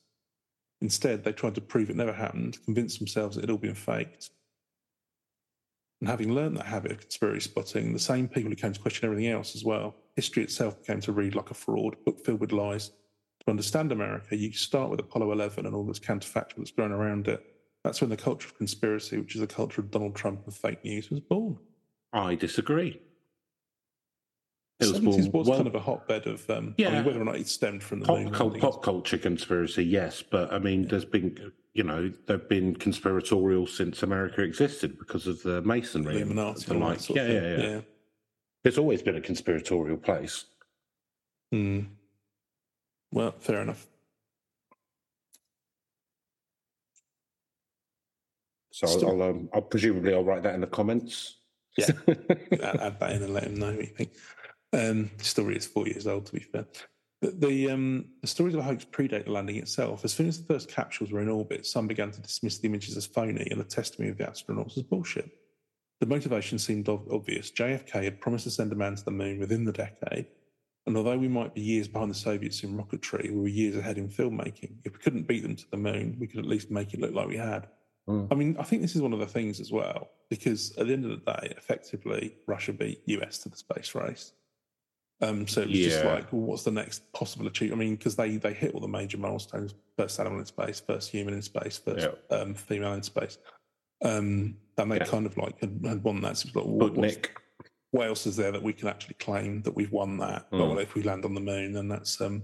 [0.80, 3.74] Instead, they tried to prove it never happened, convince themselves that it had all been
[3.74, 4.30] faked.
[6.00, 9.06] And having learned that habit of conspiracy spotting, the same people who came to question
[9.06, 12.52] everything else as well, history itself became to read like a fraud, book filled with
[12.52, 12.88] lies.
[12.88, 17.28] To understand America, you start with Apollo 11 and all this counterfactual that's grown around
[17.28, 17.44] it.
[17.82, 20.84] That's when the culture of conspiracy, which is the culture of Donald Trump and fake
[20.84, 21.56] news, was born.
[22.12, 23.00] I disagree.
[24.78, 26.90] It was 70s was well, kind of a hotbed of, um, I Yeah.
[26.96, 28.60] mean, whether or not it stemmed from the pop, moon cul- landing.
[28.60, 34.02] pop culture conspiracy, yes, but I mean, there's been you know there've been conspiratorial since
[34.02, 37.16] America existed because of the masonry, and Illuminati the and all that like.
[37.16, 37.70] Yeah, yeah, thing.
[37.70, 37.80] yeah,
[38.64, 40.44] It's always been a conspiratorial place.
[41.52, 41.80] Hmm.
[43.12, 43.86] Well, fair enough.
[48.72, 51.36] So Still- I'll, um, I'll presumably I'll write that in the comments.
[51.78, 51.86] Yeah.
[52.08, 52.18] add,
[52.80, 54.10] add that in and let him know what you think.
[54.72, 56.66] Um, the story is four years old, to be fair.
[57.22, 60.04] But the um, the stories of the hoax predate the landing itself.
[60.04, 62.96] As soon as the first capsules were in orbit, some began to dismiss the images
[62.96, 65.30] as phony and the testimony of the astronauts as bullshit.
[66.00, 67.50] The motivation seemed obvious.
[67.50, 70.26] JFK had promised to send a man to the moon within the decade,
[70.86, 73.98] and although we might be years behind the Soviets in rocketry, we were years ahead
[73.98, 74.76] in filmmaking.
[74.84, 77.12] If we couldn't beat them to the moon, we could at least make it look
[77.12, 77.66] like we had.
[78.08, 78.28] Mm.
[78.30, 80.92] I mean, I think this is one of the things as well, because at the
[80.92, 84.32] end of the day, effectively, Russia beat US to the space race.
[85.22, 87.80] Um, so it was just like, well, what's the next possible achievement?
[87.80, 91.10] I mean, because they they hit all the major milestones: first animal in space, first
[91.10, 93.38] human in space, first um, female in space.
[94.04, 95.04] Um, and they Yeah.
[95.04, 96.36] kind of like had, had won that.
[96.36, 97.30] So it was like, what,
[97.92, 100.50] what else is there that we can actually claim that we've won that?
[100.50, 100.58] Mm.
[100.58, 102.42] Well, if we land on the moon, then that's um,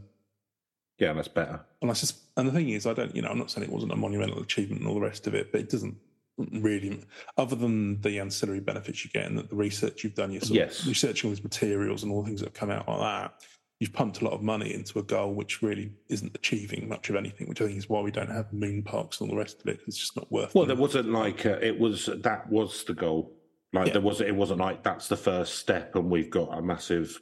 [0.98, 1.61] Yeah, that's better.
[1.82, 3.72] and I just, and the thing is, I don't, you know, I'm not saying it
[3.72, 5.96] wasn't a monumental achievement and all the rest of it, but it doesn't
[6.38, 7.01] really,
[7.37, 10.87] other than the ancillary benefits you get and that the research you've done, you're Yes.
[10.87, 13.35] researching all these materials and all the things that have come out like that.
[13.81, 17.16] You've pumped a lot of money into a goal which really isn't achieving much of
[17.16, 19.61] anything, which I think is why we don't have moon parks and all the rest
[19.61, 19.81] of it.
[19.88, 20.51] It's just not worth.
[20.51, 20.55] It.
[20.55, 23.33] Well, there wasn't like uh, it was that was the goal.
[23.73, 23.95] Like Yeah.
[23.95, 27.21] there was it wasn't like that's the first step, and we've got a massive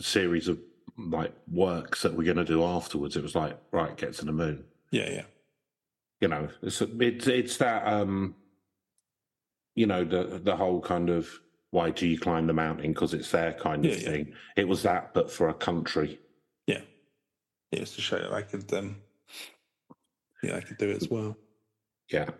[0.00, 0.58] series of
[0.98, 3.16] like works that we're going to do afterwards.
[3.16, 4.64] It was like right, get to the moon.
[4.90, 5.22] yeah, yeah,
[6.24, 8.34] You know, it's it's it's that um,
[9.74, 11.28] you know the the whole kind of
[11.70, 14.08] why do you climb the mountain because it's there kind of Yeah, yeah.
[14.08, 14.32] thing.
[14.56, 16.18] It was that, but for a country.
[16.66, 16.80] yeah.
[17.72, 18.96] Yeah, it's to show that they could, um,
[20.42, 21.36] yeah, I could do it as well.
[22.10, 22.30] Yeah,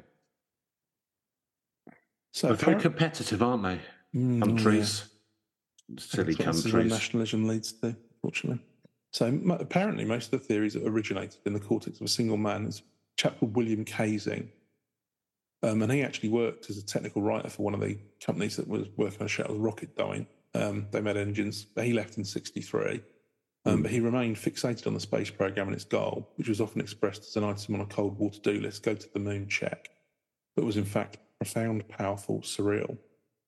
[2.32, 3.80] So they're very competitive, aren't they?
[4.18, 4.40] Mm, oh, yeah.
[4.44, 5.08] Countries,
[5.98, 6.92] silly That's what this is where countries.
[6.92, 8.62] nationalism leads to, fortunately.
[9.12, 9.26] So
[9.60, 12.64] apparently, most of the theories originated in the cortex of a single man.
[12.66, 12.82] It's a
[13.16, 14.48] chap called William Kaysing.
[15.62, 18.68] Um, and he actually worked as a technical writer for one of the companies that
[18.68, 20.26] was working on Shuttle's Rocketdyne.
[20.54, 21.64] Um, they made engines.
[21.64, 23.00] But he left in 63.
[23.64, 26.80] Um, But he remained fixated on the space program and its goal, which was often
[26.80, 29.48] expressed as an item on a Cold War to do list go to the moon,
[29.48, 29.88] check,
[30.54, 32.98] but was in fact profound, powerful, surreal.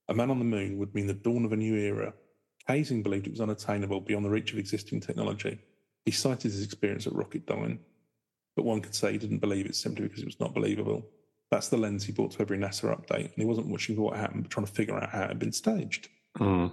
[0.09, 2.14] A man on the moon would mean the dawn of a new era.
[2.68, 5.59] Kaysing believed it was unattainable beyond the reach of existing technology.
[6.05, 7.79] He cited his experience at Rocketdyne,
[8.57, 11.07] but one could say he didn't believe it simply because it was not believable.
[11.51, 14.16] That's the lens he brought to every NASA update, and he wasn't watching for what
[14.16, 16.09] happened, but trying to figure out how it had been staged.
[16.38, 16.73] Mm.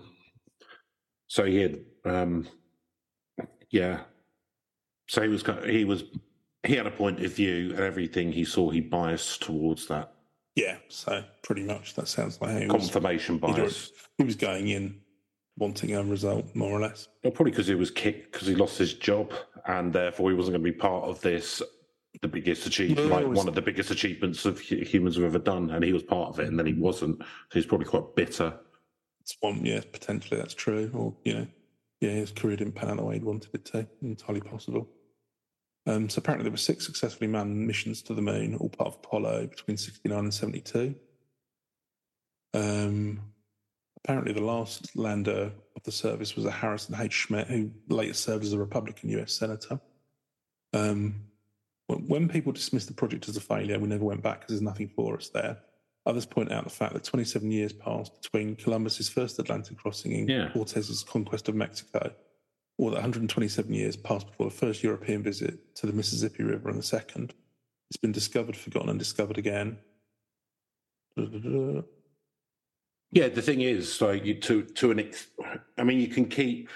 [1.28, 2.48] So he had, um,
[3.70, 4.02] yeah.
[5.10, 6.06] So he was, he was,
[6.64, 10.14] he had a point of view, and everything he saw, he biased towards that
[10.56, 13.92] Yeah, so pretty much that sounds like how was, confirmation he'd bias.
[14.18, 15.00] he was going in
[15.58, 17.08] wanting a result, more or less.
[17.24, 19.34] Well, probably because he was kicked because he lost his job,
[19.66, 21.62] and therefore he wasn't going to be part of this.
[22.22, 25.84] The biggest achievement, like one of the biggest achievements of humans have ever done, and
[25.84, 27.20] he was part of it, and then he wasn't.
[27.20, 28.54] So he's probably quite bitter.
[29.22, 30.92] It's one, yeah, potentially that's true.
[30.94, 31.48] Or, you know,
[32.02, 33.88] yeah, his career didn't pan out the way he'd wanted it to.
[34.02, 34.88] Entirely possible.
[35.86, 38.96] Um, so apparently there were six successfully manned missions to the moon, all part of
[38.96, 40.96] Apollo between 69 and 72.
[42.54, 43.20] Um,
[44.04, 47.14] apparently the last lander of the service was a Harrison H.
[47.14, 49.80] Schmitt, who later served as a Republican US Senator.
[50.74, 51.22] Um,
[51.88, 54.90] when- people dismissed the project as a failure, we never went back because there's nothing
[54.90, 55.60] for us there.
[56.06, 60.30] Others point out the fact that 27 years passed between Columbus's first Atlantic crossing and
[60.30, 60.50] Yeah.
[60.52, 62.14] Cortez's conquest of Mexico,
[62.78, 66.78] or that 127 years passed before the first European visit to the Mississippi River and
[66.78, 67.34] the second.
[67.90, 69.78] It's been discovered, forgotten, and discovered again.
[73.14, 75.28] Yeah, the thing is, like you to to an, ex-
[75.78, 76.70] I mean, you can keep.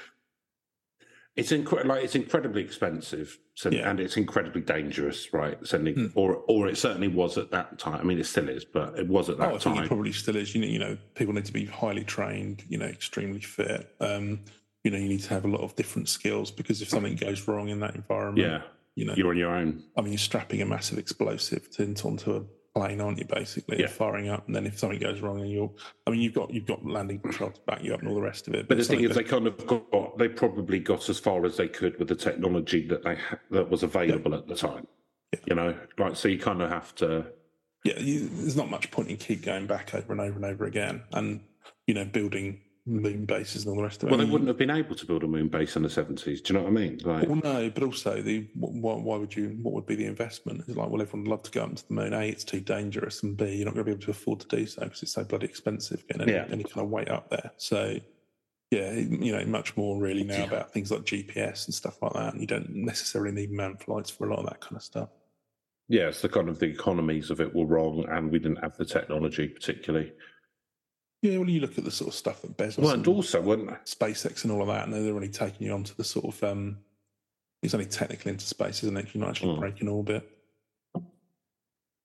[1.36, 3.88] It's incre- like it's incredibly expensive, so, Yeah.
[3.90, 5.58] and it's incredibly dangerous, right?
[5.68, 6.06] Sending, Hmm.
[6.16, 8.00] or or it certainly was at that time.
[8.02, 9.52] I mean, it still is, but it was at that time.
[9.52, 9.84] Oh, I think time.
[9.86, 10.56] it probably still is.
[10.56, 12.64] You know, you know, people need to be highly trained.
[12.70, 13.94] You know, extremely fit.
[14.00, 14.40] Um,
[14.84, 17.48] you know, you need to have a lot of different skills because if something goes
[17.48, 18.62] wrong in that environment, yeah,
[18.96, 19.84] you know, you're on your own.
[19.96, 22.44] I mean, you're strapping a massive explosive to, onto a
[22.78, 23.26] plane, aren't you?
[23.26, 23.88] Basically, Yeah.
[23.88, 25.72] firing up, and then if something goes wrong, and you're,
[26.06, 28.22] I mean, you've got you've got landing control to back you up and all the
[28.22, 28.68] rest of it.
[28.68, 31.68] But the thing is, they kind of got, they probably got as far as they
[31.68, 34.88] could with the technology that they ha- that was available at the time.
[35.34, 35.40] Yeah.
[35.48, 37.26] You know, like so, you kind of have to.
[37.84, 40.66] yeah, you, there's not much point in keep going back over and over and over
[40.66, 41.42] again, and
[41.88, 44.12] you know, building moon bases and all the rest of it.
[44.12, 46.42] Well, they wouldn't have been able to build a moon base in the seventies.
[46.42, 47.00] Do you know what I mean?
[47.04, 49.58] Like, Well, no, but also the why, why would you?
[49.62, 50.64] What would be the investment?
[50.68, 52.14] It's like, well, everyone would love to go up to the moon.
[52.14, 54.48] A, it's too dangerous, and B, you're not going to be able to afford to
[54.56, 56.46] do so because it's so bloody expensive getting any, Yeah.
[56.50, 57.52] any kind of weight up there.
[57.58, 57.98] So,
[58.72, 62.34] yeah, you know, much more really now about things like GPS and stuff like that,
[62.34, 65.10] and you don't necessarily need manned flights for a lot of that kind of stuff.
[65.90, 68.84] yes, the kind of the economies of it were wrong, and we didn't have the
[68.86, 70.12] technology particularly.
[71.22, 73.70] Yeah, well, you look at the sort of stuff that Bezos Well, and also, weren't
[73.86, 76.78] SpaceX and all of that, and they're only taking you onto the sort of um,
[77.64, 79.08] it's only technically into space, isn't it?
[79.14, 79.60] You're not actually Mm.
[79.60, 80.30] breaking orbit.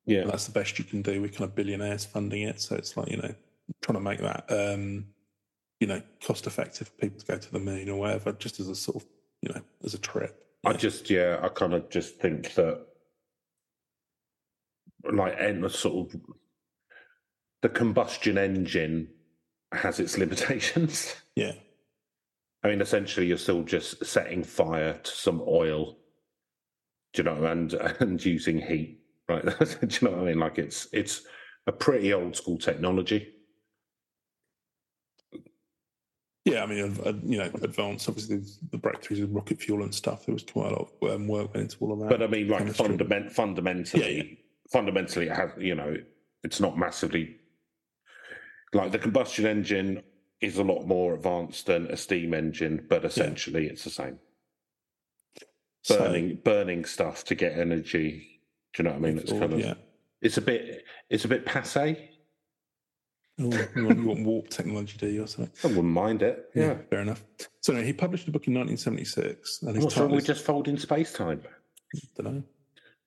[0.07, 2.61] yeah, And that's the best you can do with kind of billionaires funding it.
[2.61, 3.35] So it's like, you know,
[3.83, 5.07] trying to make that, um,
[5.79, 8.69] you know, cost effective for people to go to the moon or whatever, just as
[8.69, 9.09] a sort of,
[9.43, 10.45] you know, as a trip.
[10.65, 12.87] I just yeah, I kind of just think that
[15.13, 16.21] like the sort of
[17.63, 19.09] the combustion engine
[19.73, 21.17] has its limitations.
[21.35, 21.53] Yeah.
[22.63, 25.97] I mean, essentially, you're still just setting fire to some oil,
[27.15, 29.43] do you know, and and using heat, right?
[29.59, 30.39] do you know what I mean?
[30.39, 31.23] Like it's it's
[31.67, 33.33] a pretty old school technology.
[36.45, 36.65] Yeah.
[36.65, 40.43] I mean, you know, advanced, obviously, the breakthroughs with rocket fuel and stuff, there was
[40.43, 42.11] quite a lot of um, work went into all of that.
[42.11, 44.37] But I mean, like fundament, fundamentally, Yeah, yeah.
[44.71, 45.97] fundamentally, it has you know,
[46.45, 47.37] it's not massively
[48.73, 50.03] like the combustion engine
[50.41, 54.19] is a lot more advanced than a steam engine, but essentially, it's the same.
[55.83, 58.41] So- Burning, burning stuff to get energy.
[58.75, 59.19] Do you know what I mean?
[59.19, 59.75] It's kind of yeah.
[60.23, 62.09] it's a bit it's a bit passe.
[63.41, 65.53] Oh, you, want, you want warp technology, do you, or something?
[65.65, 66.51] I wouldn't mind it.
[66.55, 66.77] Yeah.
[66.91, 67.25] Fair enough.
[67.61, 70.79] So he published a book in 1976, and his What's wrong with is, just folding
[70.79, 71.43] space time?
[72.17, 72.43] don't know,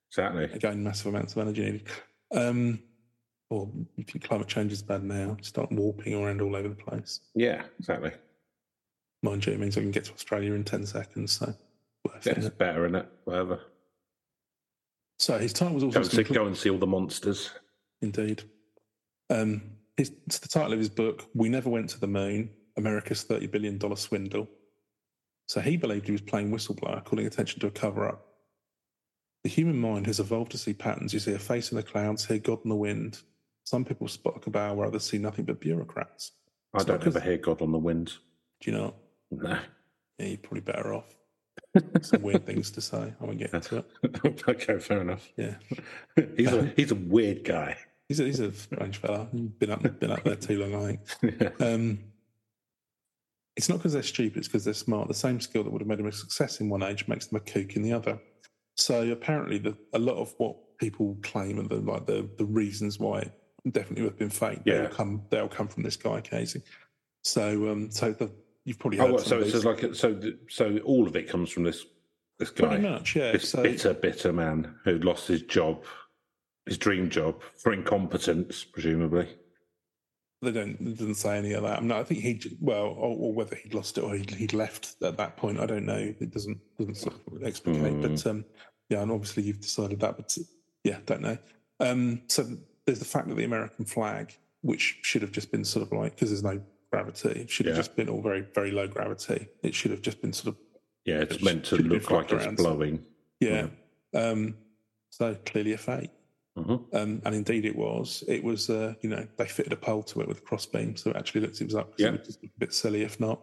[0.10, 0.46] Exactly.
[0.46, 1.88] again, massive amounts of energy needed.
[2.32, 2.80] Um,
[3.56, 7.22] or you climate change is bad now, start warping around all over the place.
[7.34, 8.12] Yeah, exactly.
[9.24, 11.48] Mind you, it means I can get to Australia in 10 seconds, so
[12.06, 12.38] worth Yeah, it.
[12.38, 12.58] it's isn't it?
[12.58, 13.08] better in it.
[13.24, 13.60] Whatever.
[15.20, 17.52] So his title was also see, go and see all the monsters.
[18.02, 18.44] Indeed.
[19.30, 19.62] Um,
[19.98, 23.50] his, it's the title of his book, We Never Went to the Moon America's $30
[23.50, 24.50] Billion Swindle.
[25.48, 28.26] So he believed he was playing whistleblower, calling attention to a cover up.
[29.44, 31.14] The human mind has evolved to see patterns.
[31.14, 33.22] You see a face in the clouds, hear God in the wind,
[33.66, 36.32] Some people spot a cabal where others see nothing but bureaucrats.
[36.74, 38.14] I It's don't ever hear God on the wind.
[38.62, 38.94] Do you know?
[39.32, 39.60] No.
[40.20, 41.16] Yeah, you're probably better off.
[42.02, 43.14] Some weird things to say.
[43.20, 44.44] I won't get into it.
[44.48, 45.28] okay, fair enough.
[45.36, 45.56] Yeah,
[46.38, 47.78] He's a he's a weird guy.
[48.08, 49.28] he's a, he's a strange fella.
[49.34, 51.62] Been up been up there too long, I think.
[51.62, 52.00] Um,
[53.58, 55.08] it's not because they're stupid; it's because they're smart.
[55.08, 57.38] The same skill that would have made them a success in one age makes them
[57.38, 58.20] a kook in the other.
[58.78, 63.00] So apparently, the, a lot of what people claim and the like the the reasons
[63.00, 63.32] why
[63.74, 64.82] definitely would have been fake, Yeah.
[64.82, 66.64] they'll come they'll come from this guy Kaysing.
[67.24, 68.32] So um, so the
[68.64, 71.50] you've probably heard Oh, what, some so it's like so so all of it comes
[71.50, 71.86] from this
[72.40, 72.68] this guy.
[72.68, 73.32] pretty much, yeah.
[73.32, 75.84] this So bitter bitter man who lost his job,
[76.66, 79.28] his dream job for incompetence, presumably.
[80.42, 81.78] they don't it doesn't say any of that.
[81.78, 84.54] I mean, I think he well, or, or whether he'd lost it or he'd, he'd
[84.54, 85.96] left at that point, I don't know.
[85.98, 87.94] It doesn't doesn't sort of explicate.
[87.94, 88.02] Hmm.
[88.02, 88.46] But um,
[88.90, 90.18] yeah, and obviously you've decided that.
[90.18, 90.38] But
[90.84, 91.38] yeah, don't know.
[91.80, 92.46] Um, so
[92.86, 96.16] there's the fact that the American flag, which should have just been sort of like
[96.16, 97.82] because there's no gravity, it should have Yeah.
[97.82, 99.48] just been all very very low gravity.
[99.64, 100.62] It should have just been sort of
[101.06, 103.06] Yeah, it's It meant to look like flopped it's blowing.
[103.40, 103.68] yeah.
[104.16, 104.58] Um,
[105.12, 106.10] so clearly a fake.
[106.58, 106.96] Mhm.
[106.96, 108.24] Um, and indeed it was.
[108.28, 111.10] It was, uh, you know, they fitted a pole to it with a crossbeam, so
[111.12, 111.94] it actually looks it was up.
[112.00, 112.14] Yeah.
[112.14, 113.40] It a bit silly if not.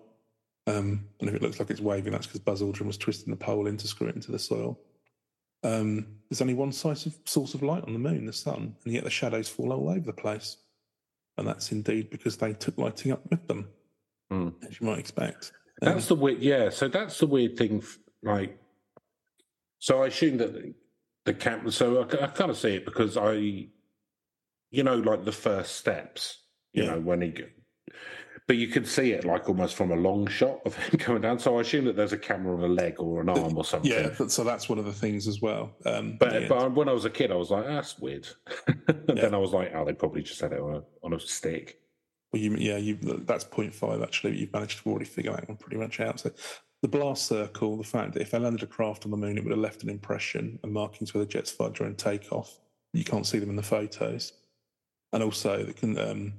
[0.67, 3.37] Um, and if it looks like it's waving, that's because Buzz Aldrin was twisting the
[3.37, 4.79] pole in to screw it into the soil.
[5.63, 8.93] Um, there's only one source of, source of light on the moon, the sun, and
[8.93, 10.57] yet the shadows fall all over the place.
[11.39, 13.69] And that's indeed because they took lighting up with them,
[14.31, 14.49] Hmm.
[14.69, 15.53] as you might expect.
[15.83, 16.69] Um, That's the weird, yeah.
[16.71, 17.83] So that's the weird thing.
[18.23, 18.59] Like,
[19.79, 20.75] so I assume that the-
[21.25, 21.71] the camp.
[21.73, 26.39] So I, kind of see it because I, you know, like the first steps.
[26.73, 26.91] You Yeah.
[26.93, 27.35] know when he,
[28.49, 31.39] but you can see it like almost from a long shot of him coming down.
[31.39, 33.91] So I assume that there's a camera on a leg or an arm or something.
[33.91, 35.73] yeah, so that's one of the things as well.
[35.87, 38.27] Um, But, but when I was a kid, I was like, that's weird.
[38.89, 41.21] and then I was like, oh, they probably just had it on a, on a
[41.21, 41.79] stick.
[42.33, 44.39] Well, you, yeah, you, that's point five actually.
[44.39, 46.19] You've managed to already figure that one pretty much out.
[46.21, 46.31] So
[46.81, 49.45] the blast circle, the fact that if they landed a craft on the moon, it
[49.45, 52.59] would have left an impression and markings where the jets fired during takeoff.
[52.93, 54.33] You can't see them in the photos.
[55.13, 56.33] And also, they can, um,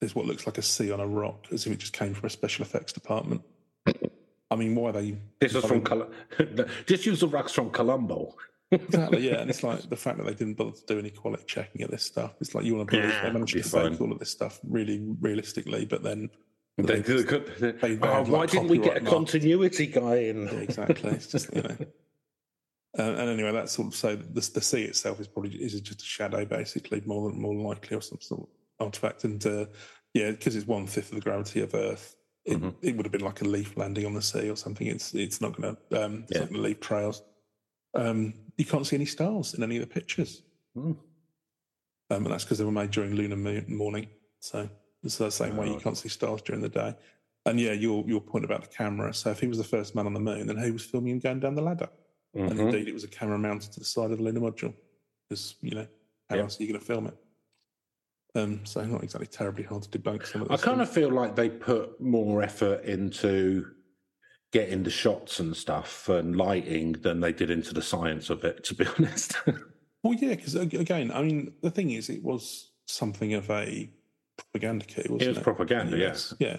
[0.00, 2.26] there's what looks like a C on a rock, as if it just came from
[2.26, 3.42] a special effects department.
[4.50, 6.10] I mean, why are they This was I from Col-
[6.86, 8.34] just use the rocks from Colombo.
[8.70, 9.28] exactly?
[9.28, 11.82] Yeah, and it's like the fact that they didn't bother to do any quality checking
[11.82, 12.34] of this stuff.
[12.40, 14.60] It's like you want to believe Yeah, they managed to fake all of this stuff
[14.68, 16.30] really realistically, but then
[16.76, 19.12] They, They- could, they oh, had, why like, didn't we get a mark.
[19.14, 20.44] continuity guy in?
[20.46, 21.10] Yeah, exactly.
[21.10, 21.76] It's just you know.
[22.98, 26.00] Uh, and anyway, that's sort of so the, the C itself is probably is just
[26.00, 28.48] a shadow, basically, more than more likely, or some sort
[28.80, 29.24] artifact.
[29.24, 29.66] And uh,
[30.14, 32.74] yeah, because it's one fifth of the gravity of Earth, it, Mhm.
[32.82, 34.86] it would have been like a leaf landing on the sea or something.
[34.86, 36.40] It's it's not going to um, Yeah.
[36.40, 37.22] not leave trails.
[37.94, 40.42] Um, you can't see any stars in any of the pictures,
[40.74, 40.92] Hmm.
[42.10, 44.08] um, and that's because they were made during lunar moon, morning.
[44.40, 44.68] So
[45.02, 45.80] it's the same way you Oh.
[45.80, 46.94] can't see stars during the day.
[47.46, 49.12] And yeah, your your point about the camera.
[49.14, 51.18] So if he was the first man on the moon, then he was filming him
[51.18, 51.88] going down the ladder?
[52.34, 52.60] And Mhm.
[52.66, 54.74] indeed, it was a camera mounted to the side of the lunar module.
[55.28, 55.88] Because you know,
[56.28, 57.16] how else are you going to film it?
[58.38, 61.34] Um, so not exactly terribly hard to debunk some of I kind of feel like
[61.36, 63.66] they put more effort into
[64.52, 68.64] getting the shots and stuff and lighting than they did into the science of it,
[68.64, 69.36] to be honest.
[70.02, 73.90] Well, yeah, because again, I mean, the thing is, it was something of a
[74.36, 75.24] propaganda wasn't it?
[75.24, 76.34] it was propaganda, yes.
[76.38, 76.48] Yeah.
[76.48, 76.56] Yeah.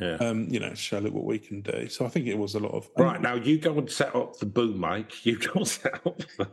[0.00, 1.88] Um, you know, show look what we can do.
[1.88, 4.38] So I think it was a lot of Right now, you go and set up
[4.38, 5.26] the boom mic.
[5.26, 6.48] You go and set up the,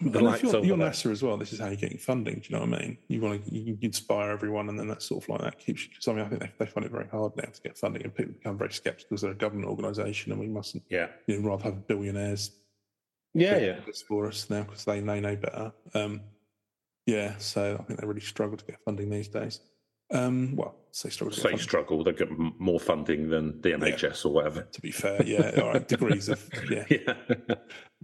[0.00, 0.76] the lights you're, you're.
[0.76, 1.36] NASA as well.
[1.36, 2.36] This is how you're getting funding.
[2.36, 2.98] Do you know what I mean?
[3.08, 5.84] You want to you inspire everyone, and then that sort of like that keeps.
[5.84, 8.02] you I mean, I think they, they find it very hard now to get funding,
[8.02, 11.40] and people become very skeptical because they're a government organisation, and we mustn't Yeah, you
[11.40, 12.52] know, rather have billionaires
[13.34, 13.80] yeah, yeah.
[13.86, 15.72] this for us now because they, they know better.
[15.94, 16.20] Um,
[17.06, 19.60] yeah, so I think they really struggle to get funding these days.
[20.12, 22.02] Um, well, say struggle Say struggle.
[22.04, 24.62] They get more funding than the NHS or whatever.
[24.62, 27.14] To be fair, yeah, all right, degrees of yeah, Yeah,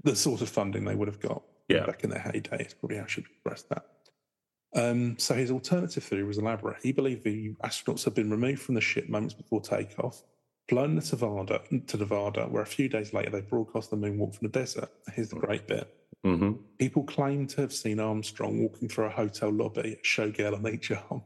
[0.05, 1.87] the sort of funding they would have got Yeah.
[1.87, 3.85] back in their heyday is probably how I should express that.
[4.75, 6.77] Um, so his alternative theory was elaborate.
[6.83, 10.23] He believed the astronauts had been removed from the ship moments before takeoff,
[10.69, 14.49] flown to Nevada, to Nevada, where a few days later they broadcast the moonwalk from
[14.49, 14.91] the desert.
[15.15, 15.89] Here's the great bit.
[16.25, 20.91] hmm People claim to have seen Armstrong walking through a hotel lobby, showgirl on each
[20.91, 21.23] arm.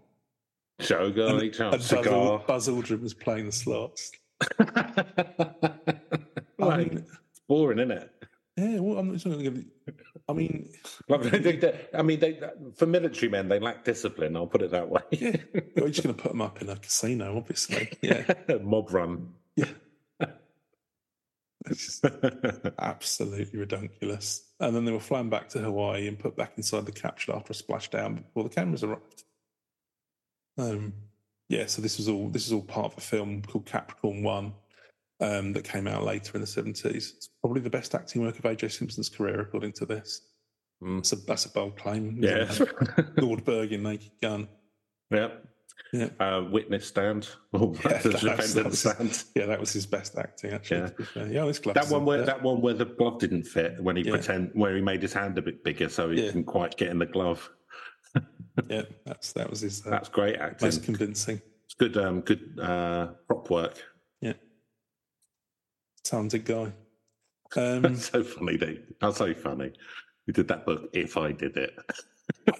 [0.80, 2.38] Showgirl, And- each And Buzz, cigar.
[2.46, 4.12] Buzz Aldrin was playing the slots.
[6.58, 8.10] Like, mean, it's boring, isn't it?
[8.58, 9.64] yeah, well, I'm just going to give.
[10.28, 10.70] I mean,
[11.08, 12.38] Like, they- they- I mean, they,
[12.76, 14.36] for military men, they lack discipline.
[14.36, 15.00] I'll put it that way.
[15.10, 15.36] yeah,
[15.76, 17.90] you're just going to put them up in a casino, obviously.
[18.02, 18.30] Yeah,
[18.62, 19.32] Mob run.
[19.56, 19.66] yeah.
[21.66, 22.00] It's
[22.78, 24.48] absolutely ridiculous.
[24.60, 27.52] And then they were flown back to Hawaii and put back inside the capsule after
[27.52, 29.24] a splashdown before the cameras arrived.
[30.58, 30.92] Um,
[31.48, 34.52] yeah, so this was all this is all part of a film called Capricorn One
[35.20, 37.14] um, that came out later in the seventies.
[37.16, 40.22] It's probably the best acting work of OJ Simpson's career, according to this.
[40.82, 40.96] Mm.
[40.98, 42.18] That's a that's a bold claim.
[42.22, 42.44] Yeah.
[43.18, 44.48] Nordberg in Naked Gun.
[45.10, 45.28] yeah.
[45.92, 46.08] Yeah.
[46.20, 47.28] Uh, witness stand.
[47.52, 49.24] Oh, Yeah, that was- that was- stand.
[49.34, 50.80] Yeah, that was his best acting actually.
[50.80, 50.86] Yeah.
[50.86, 51.26] to be fair.
[51.26, 52.26] Yeah, glove That one where there.
[52.26, 54.12] that one where the glove didn't fit when he Yeah.
[54.12, 56.26] pretend where he made his hand a bit bigger so he Yeah.
[56.26, 57.50] didn't quite get in the glove.
[58.68, 60.66] Yeah, that's that was his uh, That's great acting.
[60.66, 61.40] most convincing.
[61.64, 63.82] It's good um good uh prop work.
[64.20, 64.34] Yeah,
[66.04, 66.72] talented guy.
[67.56, 68.94] Um, so funny, dude.
[69.00, 69.72] That's so funny.
[70.24, 71.76] We did that book if I did it.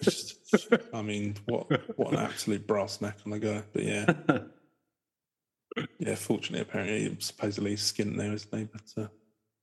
[0.03, 3.63] just- I mean, what what an absolute brass neck on the guy.
[3.73, 4.13] But yeah,
[6.01, 6.17] yeah.
[6.17, 8.65] Fortunately, apparently, supposedly skint now, isn't he?
[8.65, 9.09] But uh,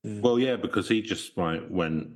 [0.03, 0.21] yeah.
[0.21, 2.07] well, yeah, because he just like went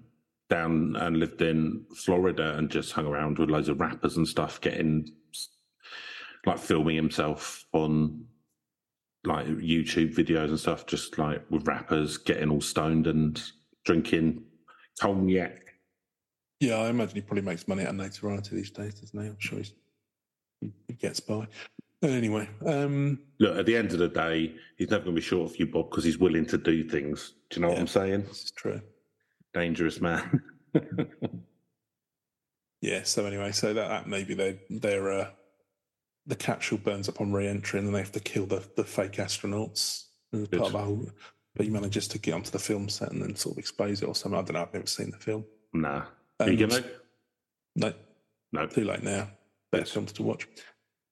[0.51, 4.61] down and lived in Florida and just hung around with loads of rappers and stuff,
[4.61, 5.09] getting
[6.45, 8.25] like filming himself on
[9.23, 13.41] like YouTube videos and stuff, just like with rappers getting all stoned and
[13.85, 14.43] drinking
[14.99, 15.63] cognac.
[16.59, 19.27] yeah, I imagine he probably makes money out of notoriety these days, doesn't he?
[19.27, 19.73] I'm sure he's,
[20.87, 21.47] he gets by.
[22.03, 25.51] Anyway, um, Look, at the end of the day, he's never going to be short
[25.51, 27.33] of you, Bob, because he's willing to do things.
[27.49, 28.23] Do you know what I'm saying?
[28.23, 28.81] this is true.
[29.53, 30.41] Dangerous man.
[32.81, 33.03] Yeah.
[33.03, 35.29] So anyway, so that, that maybe they they're uh,
[36.25, 39.13] the capsule burns up on re-entry, and then they have to kill the the fake
[39.13, 41.05] astronauts as part of the whole.
[41.55, 44.07] But he manages to get onto the film set and then sort of expose it
[44.07, 44.39] or something.
[44.39, 44.61] I don't know.
[44.63, 45.45] I've never seen the film.
[45.73, 46.05] nah.
[46.39, 46.83] Are you Um, gonna?
[47.75, 47.93] No,
[48.51, 48.65] No.
[48.65, 49.29] too late now.
[49.71, 50.47] Better films to watch.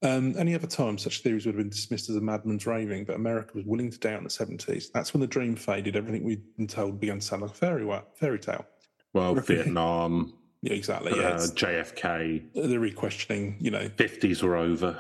[0.01, 3.15] Um, any other time, such theories would have been dismissed as a madman's raving, but
[3.17, 4.91] America was willing to doubt in the 70s.
[4.93, 5.95] That's when the dream faded.
[5.97, 7.85] Everything we'd been told began to sound like a fairy,
[8.15, 8.65] fairy tale.
[9.13, 9.35] Well.
[9.35, 11.11] Vietnam, Yeah, exactly.
[11.17, 14.97] Yeah, uh, JFK, they're re-questioning, you know, 50s were over.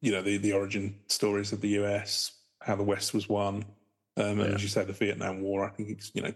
[0.00, 3.64] you know, the, the origin stories of the US, how the West was won.
[4.16, 4.54] Um, and Yeah.
[4.54, 6.32] as you say, the Vietnam War, I think it's, you know,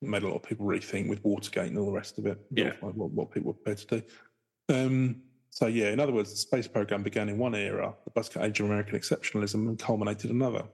[0.00, 2.38] made a lot of people rethink with Watergate and all the rest of it.
[2.50, 2.72] Yeah.
[2.80, 4.74] Like What, what people were prepared to do.
[4.74, 8.44] Um, so, yeah, in other words, the space program began in one era, the buzzcut
[8.44, 10.64] age of American exceptionalism, and culminated another.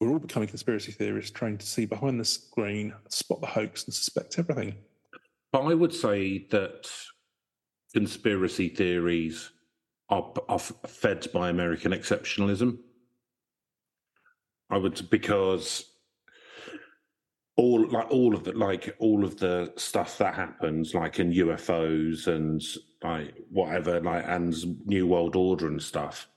[0.00, 3.94] We're all becoming conspiracy theorists, trained to see behind the screen, spot the hoax, and
[3.94, 4.74] suspect everything.
[5.52, 6.90] But I would say that
[7.92, 9.50] conspiracy theories
[10.08, 12.78] are, are fed by American exceptionalism.
[14.70, 15.91] I would because
[17.56, 22.26] all like all of the like all of the stuff that happens like in UFOs
[22.26, 22.62] and
[23.02, 24.54] like whatever like and
[24.86, 26.28] New World Order and stuff.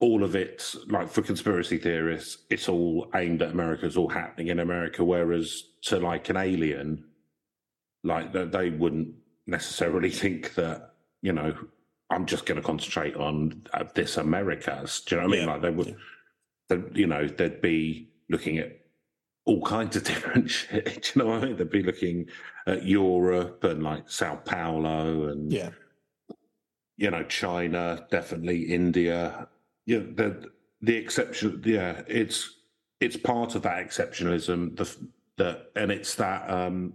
[0.00, 3.86] All of it, like for conspiracy theorists, it's all aimed at America.
[3.86, 5.02] It's all happening in America.
[5.02, 7.04] Whereas to like an alien,
[8.02, 9.14] like that they wouldn't
[9.46, 11.56] necessarily think that you know
[12.10, 15.46] i'm just going to concentrate on uh, this americas do you know what i mean
[15.46, 15.94] Yeah, like they would yeah.
[16.68, 18.78] they, you know they'd be looking at
[19.46, 21.56] all kinds of different shit do you know what i mean?
[21.56, 22.26] They'd be looking
[22.66, 25.70] at europe and like sao paulo and Yeah.
[26.96, 29.48] you know china definitely india.
[29.86, 32.58] Yeah the the exception yeah it's
[33.00, 34.96] it's part of that exceptionalism the
[35.36, 36.94] the and it's that um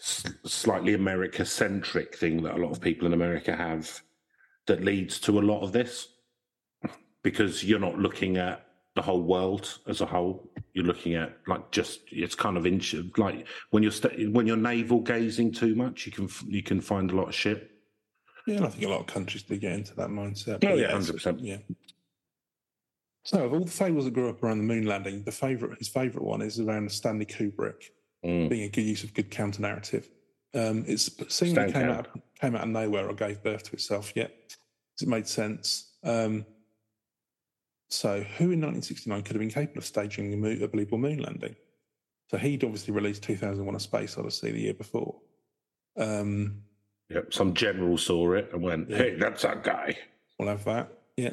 [0.00, 4.00] s- slightly america centric thing that a lot of people in america have
[4.66, 6.08] that leads to a lot of this.
[7.22, 8.66] Because you're not looking at
[8.98, 12.94] the whole world as a whole you're looking at like just it's kind of inch
[13.16, 16.80] like when you're st- when you're navel gazing too much you can f- you can
[16.80, 17.70] find a lot of shit
[18.48, 20.64] Yeah, I think a lot of countries do get into that mindset.
[20.68, 21.38] Oh, yeah, 100%.
[21.42, 21.58] Yeah.
[23.24, 25.88] So, of all the fables that grew up around the moon landing, the favorite, his
[25.88, 27.80] favorite one is around Stanley Kubrick
[28.24, 28.48] Mm.
[28.48, 30.08] being a good use of good counter narrative.
[30.54, 32.08] Um, it's seemingly came out
[32.40, 34.12] came out of nowhere or gave birth to itself.
[34.16, 34.32] Yet
[35.00, 35.92] it made sense.
[36.02, 36.44] Um,
[37.88, 41.56] so, who in 1969 could have been capable of staging a, believable moon landing?
[42.30, 45.16] So he'd obviously released 2001: A Space Odyssey the year before.
[45.96, 46.62] Um,
[47.10, 48.98] Yep, some general saw it and went, Yeah.
[48.98, 49.96] "Hey, that's that guy."
[50.38, 50.92] We'll have that.
[51.16, 51.32] Yeah.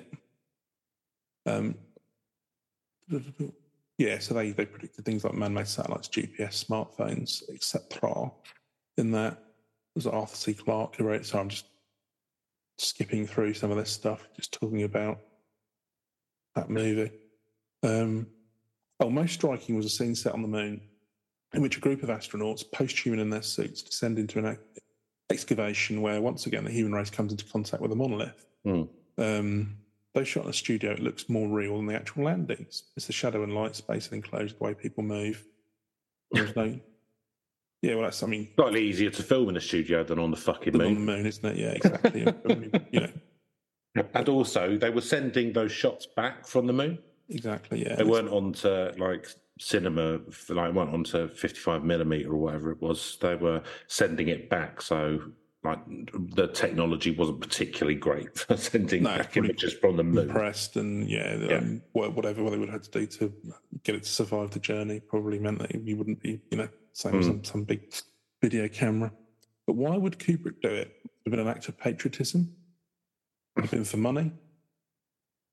[1.46, 1.76] Um,
[3.98, 8.32] yeah, so they, they predicted things like man-made satellites, GPS, smartphones, etc.
[8.98, 9.44] In that
[9.96, 10.54] was Arthur C.
[10.54, 11.26] Clarke who wrote.
[11.26, 11.66] So I'm just
[12.78, 15.20] skipping through some of this stuff, just talking about
[16.56, 17.12] that movie.
[17.84, 18.28] Um,
[19.00, 20.82] oh, most striking was a scene set on the moon
[21.54, 24.62] in which a group of astronauts, post-human in their suits, descend into an ex-
[25.30, 28.46] excavation where once again the human race comes into contact with a monolith.
[28.66, 28.84] Hmm.
[29.18, 29.78] Um,
[30.14, 32.84] though shot in a studio, it looks more real than the actual landings.
[32.98, 35.46] It's the shadow and light space and enclosed, the way people move.
[36.32, 36.80] There's no.
[37.82, 40.38] Yeah, well, that's, I mean, Slightly easier to film in a studio than on the
[40.38, 41.06] fucking than on the moon.
[41.06, 41.58] moon, isn't it?
[41.58, 42.22] Yeah, exactly.
[42.92, 43.12] You know,
[44.14, 47.00] And also, they were sending those shots back from the moon.
[47.30, 47.84] Exactly.
[47.86, 47.96] Yeah.
[47.96, 49.28] They weren't onto like
[49.60, 50.20] cinema,
[50.50, 53.18] like weren't onto fifty-five millimeter or whatever it was.
[53.22, 55.22] They were sending it back, so
[55.64, 55.80] like
[56.36, 60.30] the technology wasn't particularly great for sending No, back images from the moon.
[60.76, 61.58] and yeah, Yeah.
[61.58, 63.34] Um, whatever they would have had to do to
[63.84, 67.16] get it to survive the journey probably meant that you wouldn't be, you know, same
[67.20, 67.30] as Mm.
[67.30, 67.92] some, some big
[68.44, 69.12] video camera.
[69.66, 70.70] But why would Kubrick do it?
[70.70, 70.92] Would it
[71.26, 72.54] have been an act of patriotism?
[73.56, 74.32] Have been for money?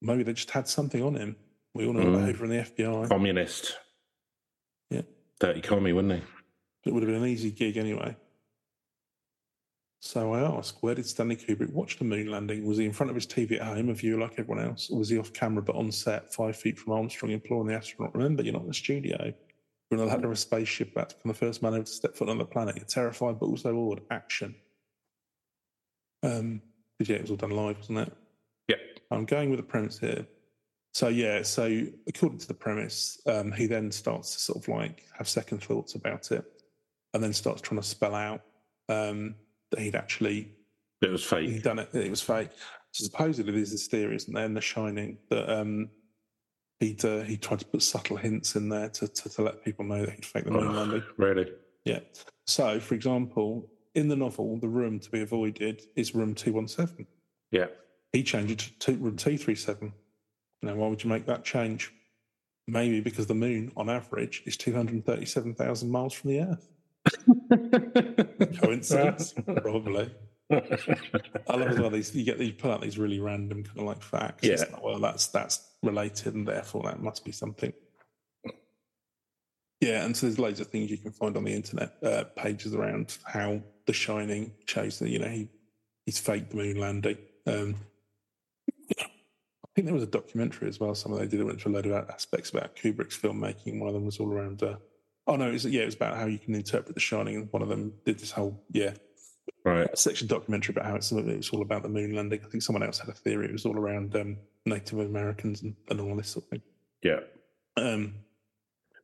[0.00, 1.36] Maybe they just had something on him.
[1.74, 2.14] We all know Mm.
[2.14, 3.08] about over in the FBI.
[3.08, 3.76] Communist.
[4.90, 5.02] Yeah.
[5.38, 6.22] Dirty commie, wouldn't he?
[6.88, 8.16] It would have been an easy gig anyway.
[10.00, 12.66] So I ask, where did Stanley Kubrick watch the moon landing?
[12.66, 14.90] Was he in front of his TV at home, a viewer like everyone else?
[14.90, 18.12] Or was he off camera but on set, five feet from Armstrong, imploring the astronaut,
[18.14, 19.16] remember, you're not in the studio.
[19.90, 21.90] You're in the ladder of a spaceship about to become the first man ever to
[21.90, 22.74] step foot on the planet.
[22.76, 24.00] You're terrified but also awed.
[24.10, 24.56] Action.
[26.24, 26.62] Um,
[27.02, 28.12] 'cause, yeah, it was all done live, wasn't it?
[28.68, 28.76] Yeah.
[29.10, 30.26] I'm going with the premise here.
[30.94, 35.06] So yeah, so according to the premise, um, he then starts to sort of like
[35.16, 36.44] have second thoughts about it,
[37.14, 38.42] and then starts trying to spell out
[38.88, 39.34] um,
[39.70, 40.54] that he'd actually
[41.00, 41.48] It was fake.
[41.48, 41.88] He'd done it.
[41.94, 42.50] It was fake.
[42.92, 45.88] So supposedly there's this theory, isn't there, in The Shining, that um,
[46.78, 49.84] he'd uh, he tried to put subtle hints in there to, to to let people
[49.86, 51.02] know that he'd faked the moon landing.
[51.16, 51.50] Really?
[51.84, 52.00] Yeah.
[52.46, 56.68] So, for example, in the novel, the room to be avoided is room two one
[56.68, 57.06] seven.
[57.50, 57.66] Yeah.
[58.12, 59.92] He changed it to room 237.
[60.62, 61.92] Now, why would you make that change?
[62.68, 66.68] Maybe because the moon, on average, is 237,000 miles from the Earth.
[68.60, 69.34] Coincidence?
[69.62, 70.14] Probably.
[70.50, 73.84] I love as well these you get these pull out these really random kind of
[73.86, 74.46] like facts.
[74.46, 74.56] Yeah.
[74.56, 77.72] like, well, that's that's related, and therefore that must be something.
[79.82, 82.72] Yeah, and so there's loads of things you can find on the internet uh, pages
[82.72, 85.48] around how The Shining shows that you know he
[86.06, 87.18] he's faked the moon landing.
[87.48, 87.74] Um,
[88.96, 90.94] I think there was a documentary as well.
[90.94, 93.80] Some of they did it went through a load of aspects about Kubrick's filmmaking.
[93.80, 94.62] One of them was all around.
[94.62, 94.76] Uh,
[95.26, 97.48] oh no, it was, yeah, it was about how you can interpret The Shining, and
[97.50, 98.92] one of them did this whole yeah
[99.64, 99.98] right.
[99.98, 102.38] section documentary about how it's, it's all about the moon landing.
[102.44, 103.46] I think someone else had a theory.
[103.46, 106.62] It was all around um, Native Americans and, and all this sort of thing.
[107.02, 107.20] Yeah.
[107.76, 108.14] Um,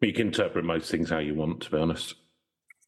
[0.01, 2.15] You can interpret most things how you want, to be honest.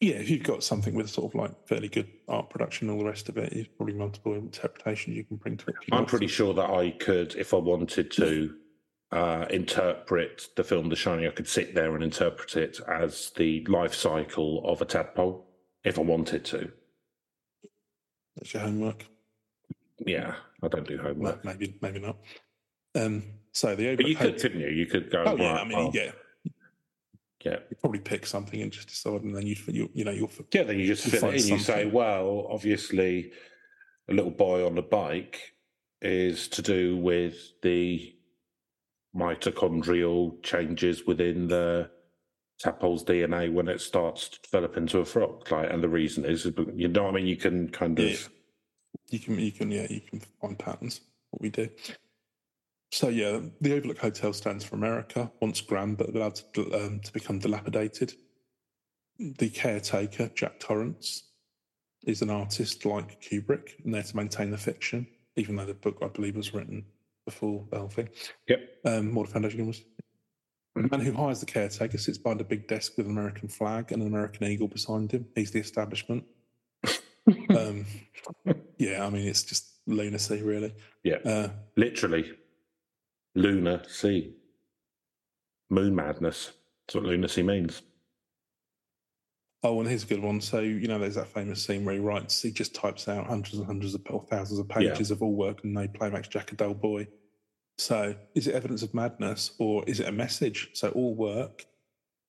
[0.00, 3.02] yeah, if you've got something with sort of like fairly good art production and all
[3.04, 5.76] the rest of it, there's probably multiple interpretations you can bring to it.
[5.92, 8.54] I'm pretty sure that I could, if I wanted to,
[9.12, 13.64] uh, interpret the film The Shining, I could sit there and interpret it as the
[13.66, 15.46] life cycle of a tadpole
[15.82, 16.70] if I wanted to.
[18.36, 19.04] That's your homework.
[20.06, 21.44] Yeah, I don't do No, homework.
[21.44, 22.18] maybe, maybe not.
[22.94, 24.68] Um, so the But you could, couldn't you?
[24.68, 26.12] You could go, Oh yeah, I mean, yeah,
[27.44, 27.56] yeah.
[27.70, 30.30] you probably pick something and just decide, and then you, you, you know, you'll.
[30.52, 31.48] Yeah, then you just fill it in.
[31.48, 33.32] You say, well, obviously,
[34.08, 35.54] a little boy on the bike
[36.02, 38.14] is to do with the
[39.14, 41.90] mitochondrial changes within the
[42.62, 45.50] tadpole's DNA when it starts to develop into a frog.
[45.50, 48.10] Like, and the reason is, you know, what I mean, you can kind of.
[48.10, 48.16] Yeah.
[49.08, 51.00] You can, you can, yeah, you can find patterns.
[51.30, 51.68] What we do.
[52.92, 55.30] So yeah, the Overlook Hotel stands for America.
[55.40, 58.14] Once grand, but allowed to, um, to become dilapidated.
[59.18, 61.24] The caretaker, Jack Torrance,
[62.04, 65.98] is an artist like Kubrick, and there to maintain the fiction, even though the book
[66.02, 66.84] I believe was written
[67.24, 68.08] before the whole thing.
[68.48, 68.60] Yep.
[68.84, 69.82] Um, more the foundation was.
[70.74, 73.92] The man who hires the caretaker sits behind a big desk with an American flag
[73.92, 75.26] and an American eagle beside him.
[75.34, 76.24] He's the establishment.
[77.50, 77.84] um,
[78.78, 80.72] yeah, I mean, it's just lunacy, really.
[81.02, 81.16] Yeah.
[81.16, 82.32] Uh, Literally,
[83.34, 84.34] lunar sea,
[85.70, 86.52] moon madness.
[86.86, 87.82] That's what lunacy means.
[89.62, 90.40] oh, and here's a good one.
[90.40, 93.58] So, you know, there's that famous scene where he writes, he just types out hundreds
[93.58, 94.92] and hundreds of or thousands of Yeah.
[94.92, 97.06] pages of all work and no play makes Jack a dull boy.
[97.76, 100.70] So, is it evidence of madness or is it a message?
[100.72, 101.66] So, all work,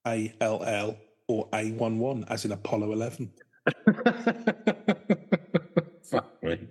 [0.06, 0.98] A L L
[1.28, 3.32] or A11, as in Apollo 11.
[6.04, 6.68] Fuck me.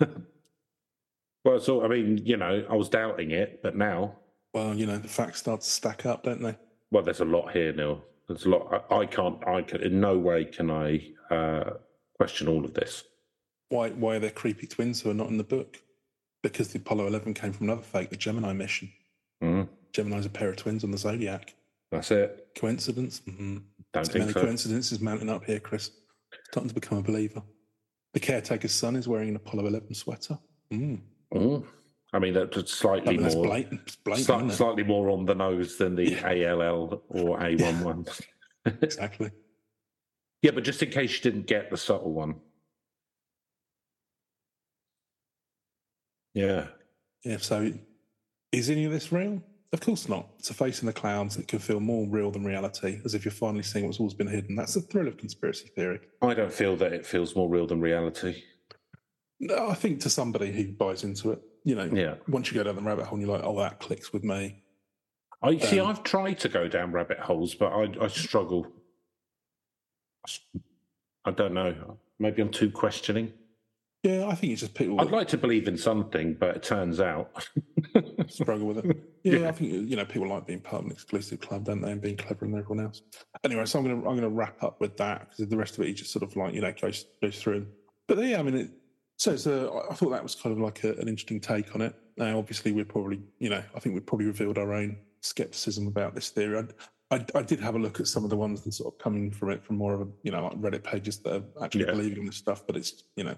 [1.44, 4.16] well, so I mean, you know, I was doubting it, but now,
[4.54, 6.56] Well, you know, the facts start to stack up, don't they?
[6.90, 8.02] well, there's a lot here, Neil.
[8.28, 8.84] There's a lot.
[8.90, 9.46] I, I can't.
[9.46, 9.82] I can.
[9.82, 11.70] In no way can I uh,
[12.18, 13.04] question all of this.
[13.70, 15.78] Why, why are there creepy twins who are not in the book?
[16.42, 18.92] Because the Apollo 11 came from another fake, the Gemini mission.
[19.42, 21.54] Mm, Gemini's a pair of twins on the Zodiac.
[21.90, 22.48] that's it.
[22.54, 23.22] Coincidence?
[23.26, 23.58] Mm-hmm.
[23.94, 24.40] Don't think many so.
[24.42, 25.90] coincidences mounting up here, Chris.
[26.50, 27.42] Starting to become a believer.
[28.12, 30.38] The caretaker's son is wearing an Apollo 11 sweater.
[30.72, 31.00] Mm.
[31.32, 31.64] Mm.
[32.12, 33.44] I mean, that's I slightly mean, that's more.
[33.46, 33.96] blatant.
[34.04, 36.52] Blatant, sli- slightly more on the nose than the Yeah.
[36.52, 38.20] ALL or A11.
[38.82, 39.30] Exactly.
[40.42, 42.34] yeah, but just in case you didn't get the subtle one,
[46.34, 46.68] Yeah.
[47.24, 47.36] Yeah.
[47.38, 47.70] So,
[48.52, 49.42] is any of this real?
[49.72, 50.28] Of course not.
[50.38, 53.24] It's a face in the clouds that can feel more real than reality, as if
[53.24, 54.54] you're finally seeing what's always been hidden.
[54.56, 56.00] That's the thrill of conspiracy theory.
[56.20, 58.42] I don't feel that it feels more real than reality.
[59.44, 62.14] No, I think to somebody who buys into it, you know, Yeah.
[62.28, 64.62] once you go down the rabbit hole and you're like, oh, that clicks with me.
[65.42, 65.80] I see.
[65.80, 68.68] Um, I've tried to go down rabbit holes, but I, I struggle.
[71.24, 71.98] I don't know.
[72.20, 73.32] Maybe I'm too questioning.
[74.04, 76.98] Yeah, I think it's just people I'd like to believe in something, but it turns
[77.00, 77.44] out.
[78.28, 78.96] struggle with it.
[79.22, 79.48] Yeah, Yeah.
[79.48, 82.00] I think you know people like being part of an exclusive club, don't they, and
[82.00, 83.02] being cleverer than everyone else.
[83.44, 85.88] Anyway, so I'm gonna I'm gonna wrap up with that because the rest of it
[85.88, 87.66] you just sort of like you know goes goes through.
[88.08, 88.70] But yeah, I mean, it,
[89.36, 91.94] so I- thought that was kind of like a, an interesting take on it.
[92.16, 96.14] Now, obviously, we're probably you know I think we've probably revealed our own skepticism about
[96.14, 96.64] this theory.
[97.10, 98.98] I, I, I did have a look at some of the ones that sort of
[98.98, 101.84] coming from it from more of a you know like Reddit pages that are actually
[101.84, 101.92] Yeah.
[101.92, 103.36] believing in this stuff, but it's you know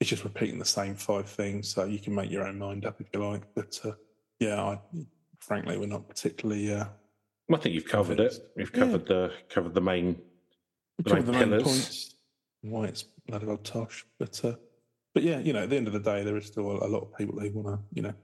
[0.00, 3.00] it's just repeating the same five things, so you can make your own mind up
[3.00, 3.42] if you like.
[3.54, 3.92] But uh,
[4.40, 4.78] yeah, I,
[5.40, 6.72] frankly, we're not particularly.
[6.74, 6.84] Uh,
[7.52, 8.34] I think you've covered it.
[8.56, 8.80] You've Yeah.
[8.80, 10.20] covered the covered the main.
[10.98, 11.64] The covered the main main pillars.
[11.64, 12.14] points.
[12.62, 14.54] Why it's bloody well tosh, but uh,
[15.14, 16.88] but yeah, you know, at the end of the day, there is still a, a
[16.88, 18.14] lot of people who want to, you know,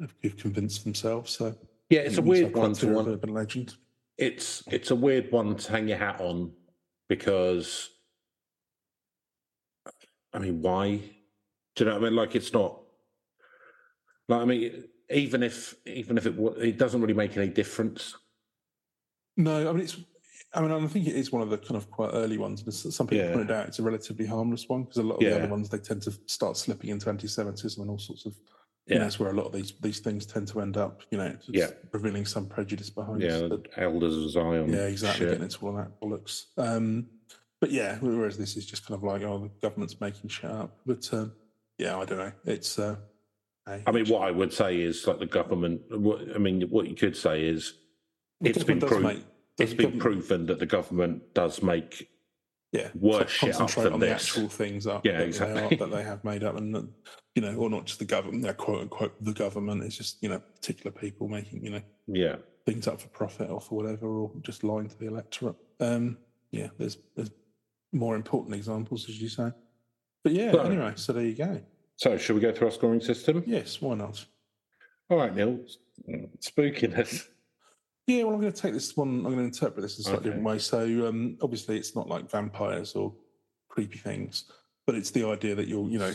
[0.00, 1.30] have- who've convinced themselves.
[1.36, 1.54] So
[1.88, 3.08] Yeah, it's a weird one to one.
[3.08, 3.76] urban legend.
[4.18, 6.52] It's it's a weird one to hang your hat on
[7.08, 7.88] because.
[10.34, 10.96] I mean, why?
[11.76, 12.16] Do you know what I mean?
[12.16, 12.80] Like, it's not.
[14.28, 18.16] Like, I mean, even if even if it it doesn't really make any difference.
[19.36, 19.96] No, I mean it's.
[20.54, 22.62] I mean, I think it is one of the kind of quite early ones.
[22.62, 23.32] But some people Yeah.
[23.32, 25.78] pointed out it's a relatively harmless one because a lot of the other ones they
[25.78, 28.34] tend to start slipping into anti-Semitism and all sorts of.
[28.86, 28.98] You Yeah.
[28.98, 31.02] know, that's where a lot of these these things tend to end up.
[31.10, 31.70] You know, Yeah.
[31.92, 33.22] revealing some prejudice behind.
[33.22, 34.72] Yeah, the elders of Zion.
[34.72, 35.20] Yeah, exactly.
[35.20, 35.28] shit.
[35.28, 36.46] Getting into all that bollocks.
[36.58, 37.08] Um,
[37.60, 40.80] but yeah, whereas this is just kind of like, oh, the government's making shit up.
[40.84, 41.32] But um,
[41.78, 42.32] yeah, I don't know.
[42.44, 42.78] It's.
[42.78, 42.96] Uh,
[43.64, 45.82] I mean, what I would say is like the government.
[45.88, 47.74] What, I mean, what you could say is
[48.40, 49.04] the it's been proved.
[49.04, 49.24] make-
[49.58, 52.08] It's been proven that the government does make
[52.72, 54.28] Yeah, worse so shit up than on the this.
[54.28, 55.60] actual things up Yeah, that, exactly.
[55.60, 56.88] they are, that they have made up, and that,
[57.34, 59.82] you know, or not just the government, they're quote unquote the government.
[59.84, 62.36] It's just you know particular people making you know Yeah,
[62.66, 65.56] things up for profit or for whatever, or just lying to the electorate.
[65.80, 66.16] Um,
[66.50, 67.30] yeah, there's there's
[67.92, 69.52] more important examples, as you say.
[70.24, 71.60] But yeah, So- anyway, so there you go.
[71.96, 73.44] So, should we go through our scoring system?
[73.46, 74.24] Yes, why not?
[75.10, 75.60] All right, Neil.
[76.40, 77.28] Spookiness.
[78.06, 79.18] Yeah, well, I'm going to take this one.
[79.18, 80.24] I'm going to interpret this in a slightly Okay.
[80.24, 80.58] different way.
[80.58, 83.14] So, um, obviously, it's not like vampires or
[83.68, 84.44] creepy things,
[84.86, 86.12] but it's the idea that you're, you know,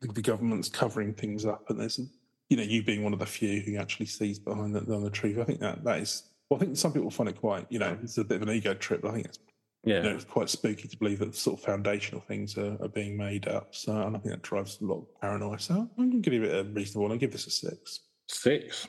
[0.00, 2.00] the, government's covering things up, and there's,
[2.48, 5.38] you know, you being one of the few who actually sees behind the, the truth.
[5.38, 6.24] I think that that is.
[6.48, 8.54] Well, I think some people find it quite, you know, it's a bit of an
[8.54, 9.02] ego trip.
[9.02, 9.38] But I think it's,
[9.84, 9.98] Yeah.
[9.98, 13.16] you know, it's quite spooky to believe that sort of foundational things are, are being
[13.16, 13.72] made up.
[13.74, 15.60] So, and I think that drives a lot of paranoia.
[15.60, 17.02] So, I'm going to give it a reasonable.
[17.02, 18.00] One, I'll give this a six.
[18.28, 18.88] Six.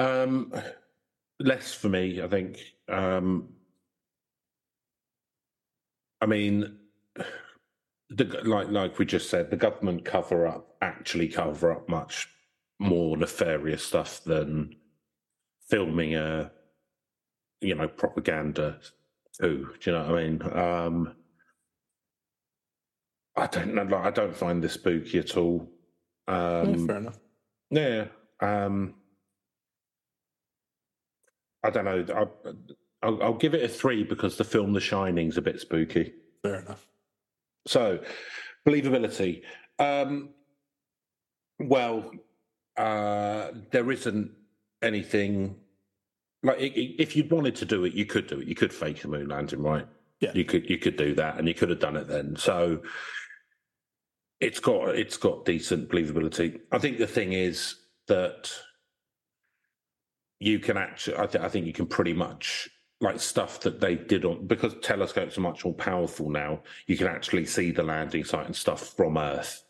[0.00, 0.52] Um,
[1.38, 2.58] less for me, I think.
[2.88, 3.48] Um,
[6.20, 6.78] I mean,
[8.10, 12.28] the, like like we just said, the government cover up actually cover up much
[12.78, 14.74] more nefarious stuff than
[15.68, 16.50] filming a,
[17.60, 18.78] you know, propaganda
[19.40, 19.68] too.
[19.80, 20.42] Do you know what I mean?
[20.58, 21.16] Um,
[23.36, 23.82] I don't know.
[23.84, 25.68] Like, I don't find this spooky at all.
[26.28, 27.18] Yeah, Um, fair enough.
[27.70, 28.04] yeah.
[28.40, 28.94] Um,
[31.62, 32.04] I don't know.
[32.14, 32.54] I,
[33.02, 36.12] I'll, I'll give it a three because the film The Shining's a bit spooky.
[36.42, 36.86] Fair enough.
[37.66, 38.00] So,
[38.66, 39.42] believability.
[39.78, 40.30] Um,
[41.58, 42.10] well,
[42.76, 44.30] uh, there isn't
[44.82, 45.56] anything
[46.42, 48.48] like if you'd wanted to do it, you could do it.
[48.48, 49.86] You could fake a moon landing, right?
[50.20, 50.32] Yeah.
[50.34, 52.36] you could you could do that, and you could have done it then.
[52.36, 52.82] So,
[54.40, 56.60] it's got it's got decent believability.
[56.72, 57.76] I think the thing is
[58.08, 58.50] that
[60.40, 62.68] you can actually, I, th- I think you can pretty much
[63.00, 66.60] like stuff that they did on because telescopes are much more powerful now.
[66.86, 69.62] You can actually see the landing site and stuff from Earth.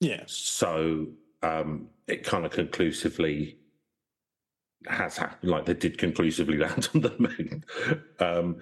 [0.00, 0.22] Yeah.
[0.26, 1.08] So
[1.42, 3.58] um, it kind of conclusively
[4.86, 7.64] has happened, like they did conclusively land on the moon.
[8.20, 8.56] um,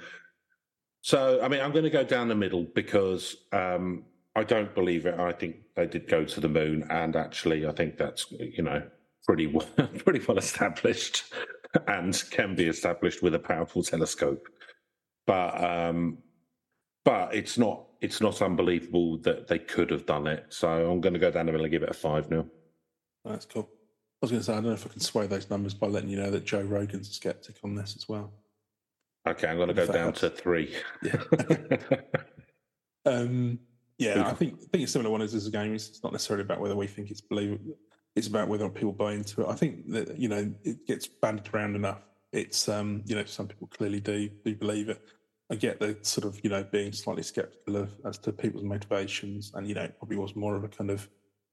[1.03, 5.07] so, I mean, I'm going to go down the middle because um, I don't believe
[5.07, 5.21] it.
[5.21, 8.83] I think they did go to the moon, and actually, I think that's you know
[9.27, 9.67] pretty well,
[9.99, 11.25] pretty well established
[11.87, 14.47] and can be established with a powerful telescope.
[15.27, 16.19] But um,
[17.05, 20.47] but it's not it's not unbelievable that they could have done it.
[20.51, 22.47] So I'm going to go down the middle and give it a five now.
[23.25, 23.69] That's cool.
[23.69, 25.89] I was going to say, I don't know if I can sway those numbers by
[25.89, 28.33] letting you know that Joe Rogan's a skeptic on this as well.
[29.29, 30.21] Okay, I'm going to go down helps.
[30.21, 30.75] to three.
[31.03, 31.23] Yeah.
[33.07, 33.59] um,
[33.99, 35.75] yeah, I think I think it's similar one as this game.
[35.75, 37.77] It's not necessarily about whether we think it's believable.
[38.17, 39.49] It's about whether people buy into it.
[39.49, 42.01] I think that you know it gets bandied around enough.
[42.33, 45.01] It's um you know some people clearly do do believe it.
[45.53, 49.53] I get the sort of you know being slightly skeptical of as to people's motivations,
[49.55, 51.09] and you know it probably was more of a kind of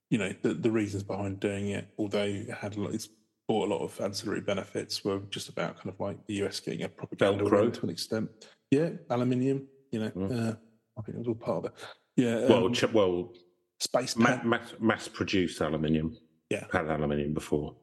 [0.09, 1.89] you know the, the reasons behind doing it.
[1.97, 3.09] Although it had a lot, it's
[3.47, 5.03] brought a lot of ancillary benefits.
[5.03, 7.73] Were just about kind of like the US getting a propaganda Velcro.
[7.73, 8.29] to an extent.
[8.71, 9.67] Yeah, aluminium.
[9.91, 10.31] You know, Mm.
[10.31, 10.55] uh,
[10.97, 11.71] I think it was all part of it.
[12.15, 13.33] Yeah, Well, um, ch- well,
[13.79, 16.15] space ma- mass, mass produced aluminium.
[16.53, 16.65] Yeah.
[16.71, 17.75] had aluminium before.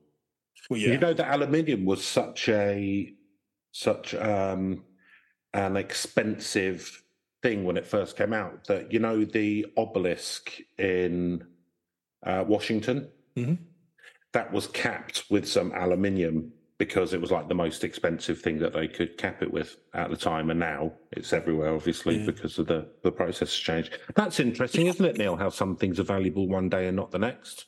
[0.69, 3.13] well, yeah, You know that aluminium was such a
[3.73, 4.85] such um,
[5.55, 7.03] an expensive
[7.43, 10.43] thing when it first came out that you know the obelisk
[10.79, 11.43] in
[12.25, 13.59] uh, Washington Mhm.
[14.33, 18.73] that was capped with some aluminium because it was like the most expensive thing that
[18.73, 22.27] they could cap it with at the time, and now it's everywhere, obviously, Yeah.
[22.27, 23.91] because of the the process change.
[24.15, 25.37] That's interesting, isn't it, Neil?
[25.37, 27.67] How some things are valuable one day and not the next.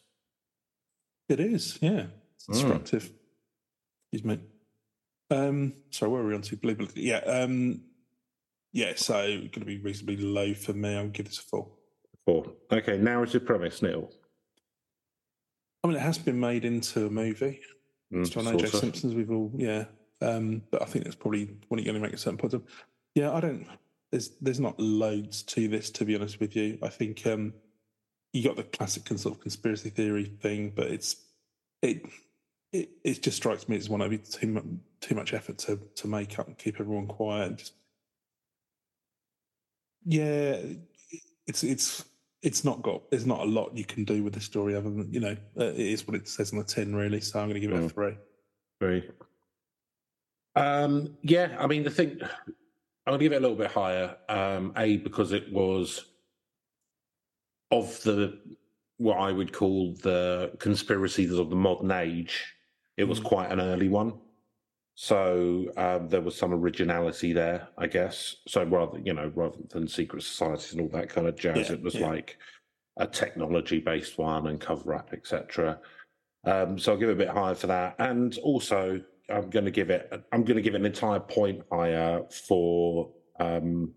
[1.29, 1.79] It is.
[1.81, 2.53] Yeah, it's Mm.
[2.55, 3.13] destructive.
[4.13, 4.41] Excuse me.
[5.31, 6.57] Um, sorry, where are we on to?
[6.57, 6.93] Believability.
[6.97, 7.83] Yeah, um,
[8.73, 8.93] yeah.
[8.97, 10.95] So going to be reasonably low for me.
[10.95, 11.73] I'll give this a four.
[12.27, 12.53] Four.
[12.71, 14.11] Okay, narrative premise, Neil.
[15.83, 17.61] I mean, it has been made into a movie.
[18.13, 18.75] Mm, It's on OJ of.
[18.75, 19.15] Simpsons.
[19.15, 19.87] We've all, yeah.
[20.21, 22.63] Um, but I think that's probably when you're going to make a certain point of.
[23.15, 23.67] Yeah, I don't.
[24.13, 26.79] There's there's not loads to this, to be honest with you.
[26.83, 27.55] I think um,
[28.33, 31.17] you got the classic sort of conspiracy theory thing, but it's
[31.83, 32.03] it
[32.73, 34.65] it it just strikes me as one of too much
[35.01, 37.59] too much effort to to make up and keep everyone quiet.
[37.59, 37.75] Just
[40.05, 40.59] yeah,
[41.47, 42.05] it's it's
[42.43, 45.13] it's not got there's not a lot you can do with the story other than
[45.13, 47.21] you know uh, it is what it says on the tin really.
[47.21, 48.17] So I'm going to give it a three.
[48.81, 49.09] three.
[50.55, 54.17] Um, yeah, I mean, the thing, I'm going to give it a little bit higher.
[54.29, 56.05] Um, a, because it was
[57.73, 58.39] of the,
[58.99, 62.55] what I would call the conspiracies of the modern age,
[62.97, 63.25] it was Mm.
[63.25, 64.13] quite an early one.
[64.95, 68.37] So um, there was some originality there, I guess.
[68.47, 71.77] So rather, you know, rather than secret societies and all that kind of jazz, Yeah,
[71.77, 72.09] it was yeah.
[72.09, 72.37] like
[72.99, 75.81] a technology-based one and cover up, etc.
[76.45, 77.97] Um, so I'll give it a bit higher for that.
[77.99, 79.01] And also,
[79.31, 80.13] I'm going to give it.
[80.33, 83.11] I'm going to give it an entire point higher for
[83.41, 83.95] um,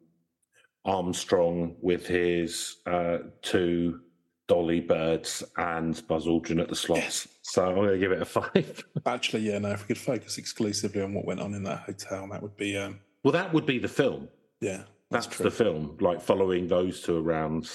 [0.85, 4.01] Armstrong with his uh, two
[4.47, 7.27] Dolly birds and Buzz Aldrin at the slots.
[7.41, 8.85] So I'm going to give it a five.
[9.05, 9.71] Actually, yeah, no.
[9.71, 12.77] If we could focus exclusively on what went on in that hotel, that would be
[12.77, 14.27] um, well, that would be the film.
[14.61, 17.69] yeah, That's, that's, the film, like following those two around.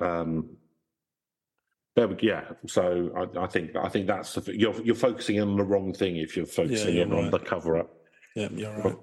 [0.00, 0.56] Um,
[1.94, 2.44] there we, yeah.
[2.66, 6.16] So I, I think I think that's the, you're you're focusing on the wrong thing
[6.16, 7.30] if you're focusing you're in on right.
[7.30, 7.90] the cover up.
[8.34, 8.96] yeah, you're right.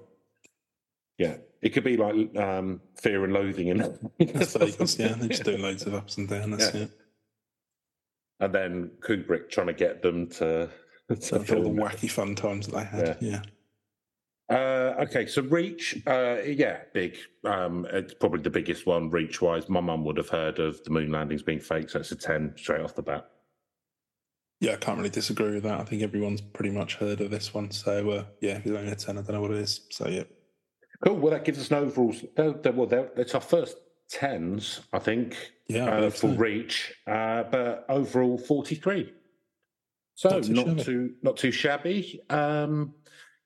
[1.18, 3.78] Yeah, it could be like um, Fear and Loathing in
[4.18, 5.14] That's Vegas, yeah.
[5.14, 6.70] They're just do loads of ups and downs.
[6.74, 6.80] Yeah.
[6.80, 6.86] Yeah.
[8.40, 10.68] and then Kubrick trying to get them to.
[11.08, 13.18] to all the wacky fun times that they had.
[13.20, 13.42] Yeah.
[14.50, 17.16] Uh, okay, so Reach, uh, yeah, big.
[17.44, 19.70] Um, it's probably the biggest one reach wise.
[19.70, 22.54] My mum would have heard of the moon landings being fake, so it's a 10
[22.58, 23.30] straight off the bat.
[24.60, 25.80] Yeah, I can't really disagree with that.
[25.80, 27.70] I think everyone's pretty much heard of this one.
[27.70, 29.80] So uh, yeah, if it's only a ten, I don't know what it is.
[29.90, 30.22] So yeah,
[31.02, 31.16] Cool.
[31.16, 32.14] Well, that gives us an overall.
[32.36, 33.76] They're, they're, well, they're, it's our first
[34.10, 35.36] tens, I think,
[35.68, 36.34] yeah, uh, for so.
[36.34, 39.12] Reach, uh, but overall forty-three.
[40.14, 41.14] So Not not too too shabby.
[41.22, 42.20] not too shabby.
[42.30, 42.94] Um,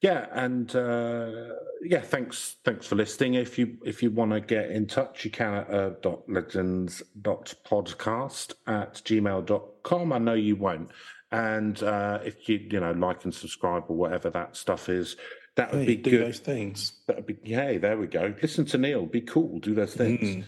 [0.02, 3.34] yeah, and uh, yeah, thanks thanks for listening.
[3.34, 7.02] If you if you want to get in touch, you can at uh, dot legends
[7.22, 10.12] dot podcast at gmail dot com.
[10.12, 10.90] I know you won't.
[11.32, 15.16] And uh, if you you know like and subscribe or whatever that stuff is,
[15.58, 16.26] that would Hey, be do good.
[16.26, 16.92] those things.
[17.06, 18.32] That'd be hey, there we go.
[18.40, 19.04] Listen to Neil.
[19.06, 19.58] Be cool.
[19.60, 20.44] Do those things.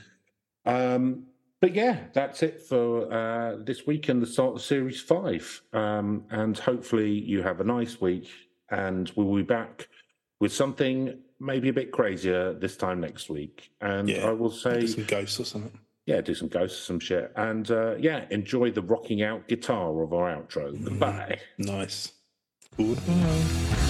[0.67, 0.95] Mm.
[0.97, 1.25] Um,
[1.61, 5.61] but yeah, that's it for uh, this week and the start of Series Five.
[5.73, 8.31] Um, and hopefully you have a nice week,
[8.71, 9.89] and we'll be back
[10.41, 13.71] with something maybe a bit crazier this time next week.
[13.81, 15.79] And Yeah, I will Do say, some ghosts or something.
[16.07, 20.13] yeah, do some ghosts, some shit, and uh, yeah, enjoy the rocking out guitar of
[20.15, 20.73] our outro.
[20.73, 20.85] Mm.
[20.85, 21.39] Goodbye.
[21.59, 22.13] Nice.
[22.77, 23.87] Goodbye.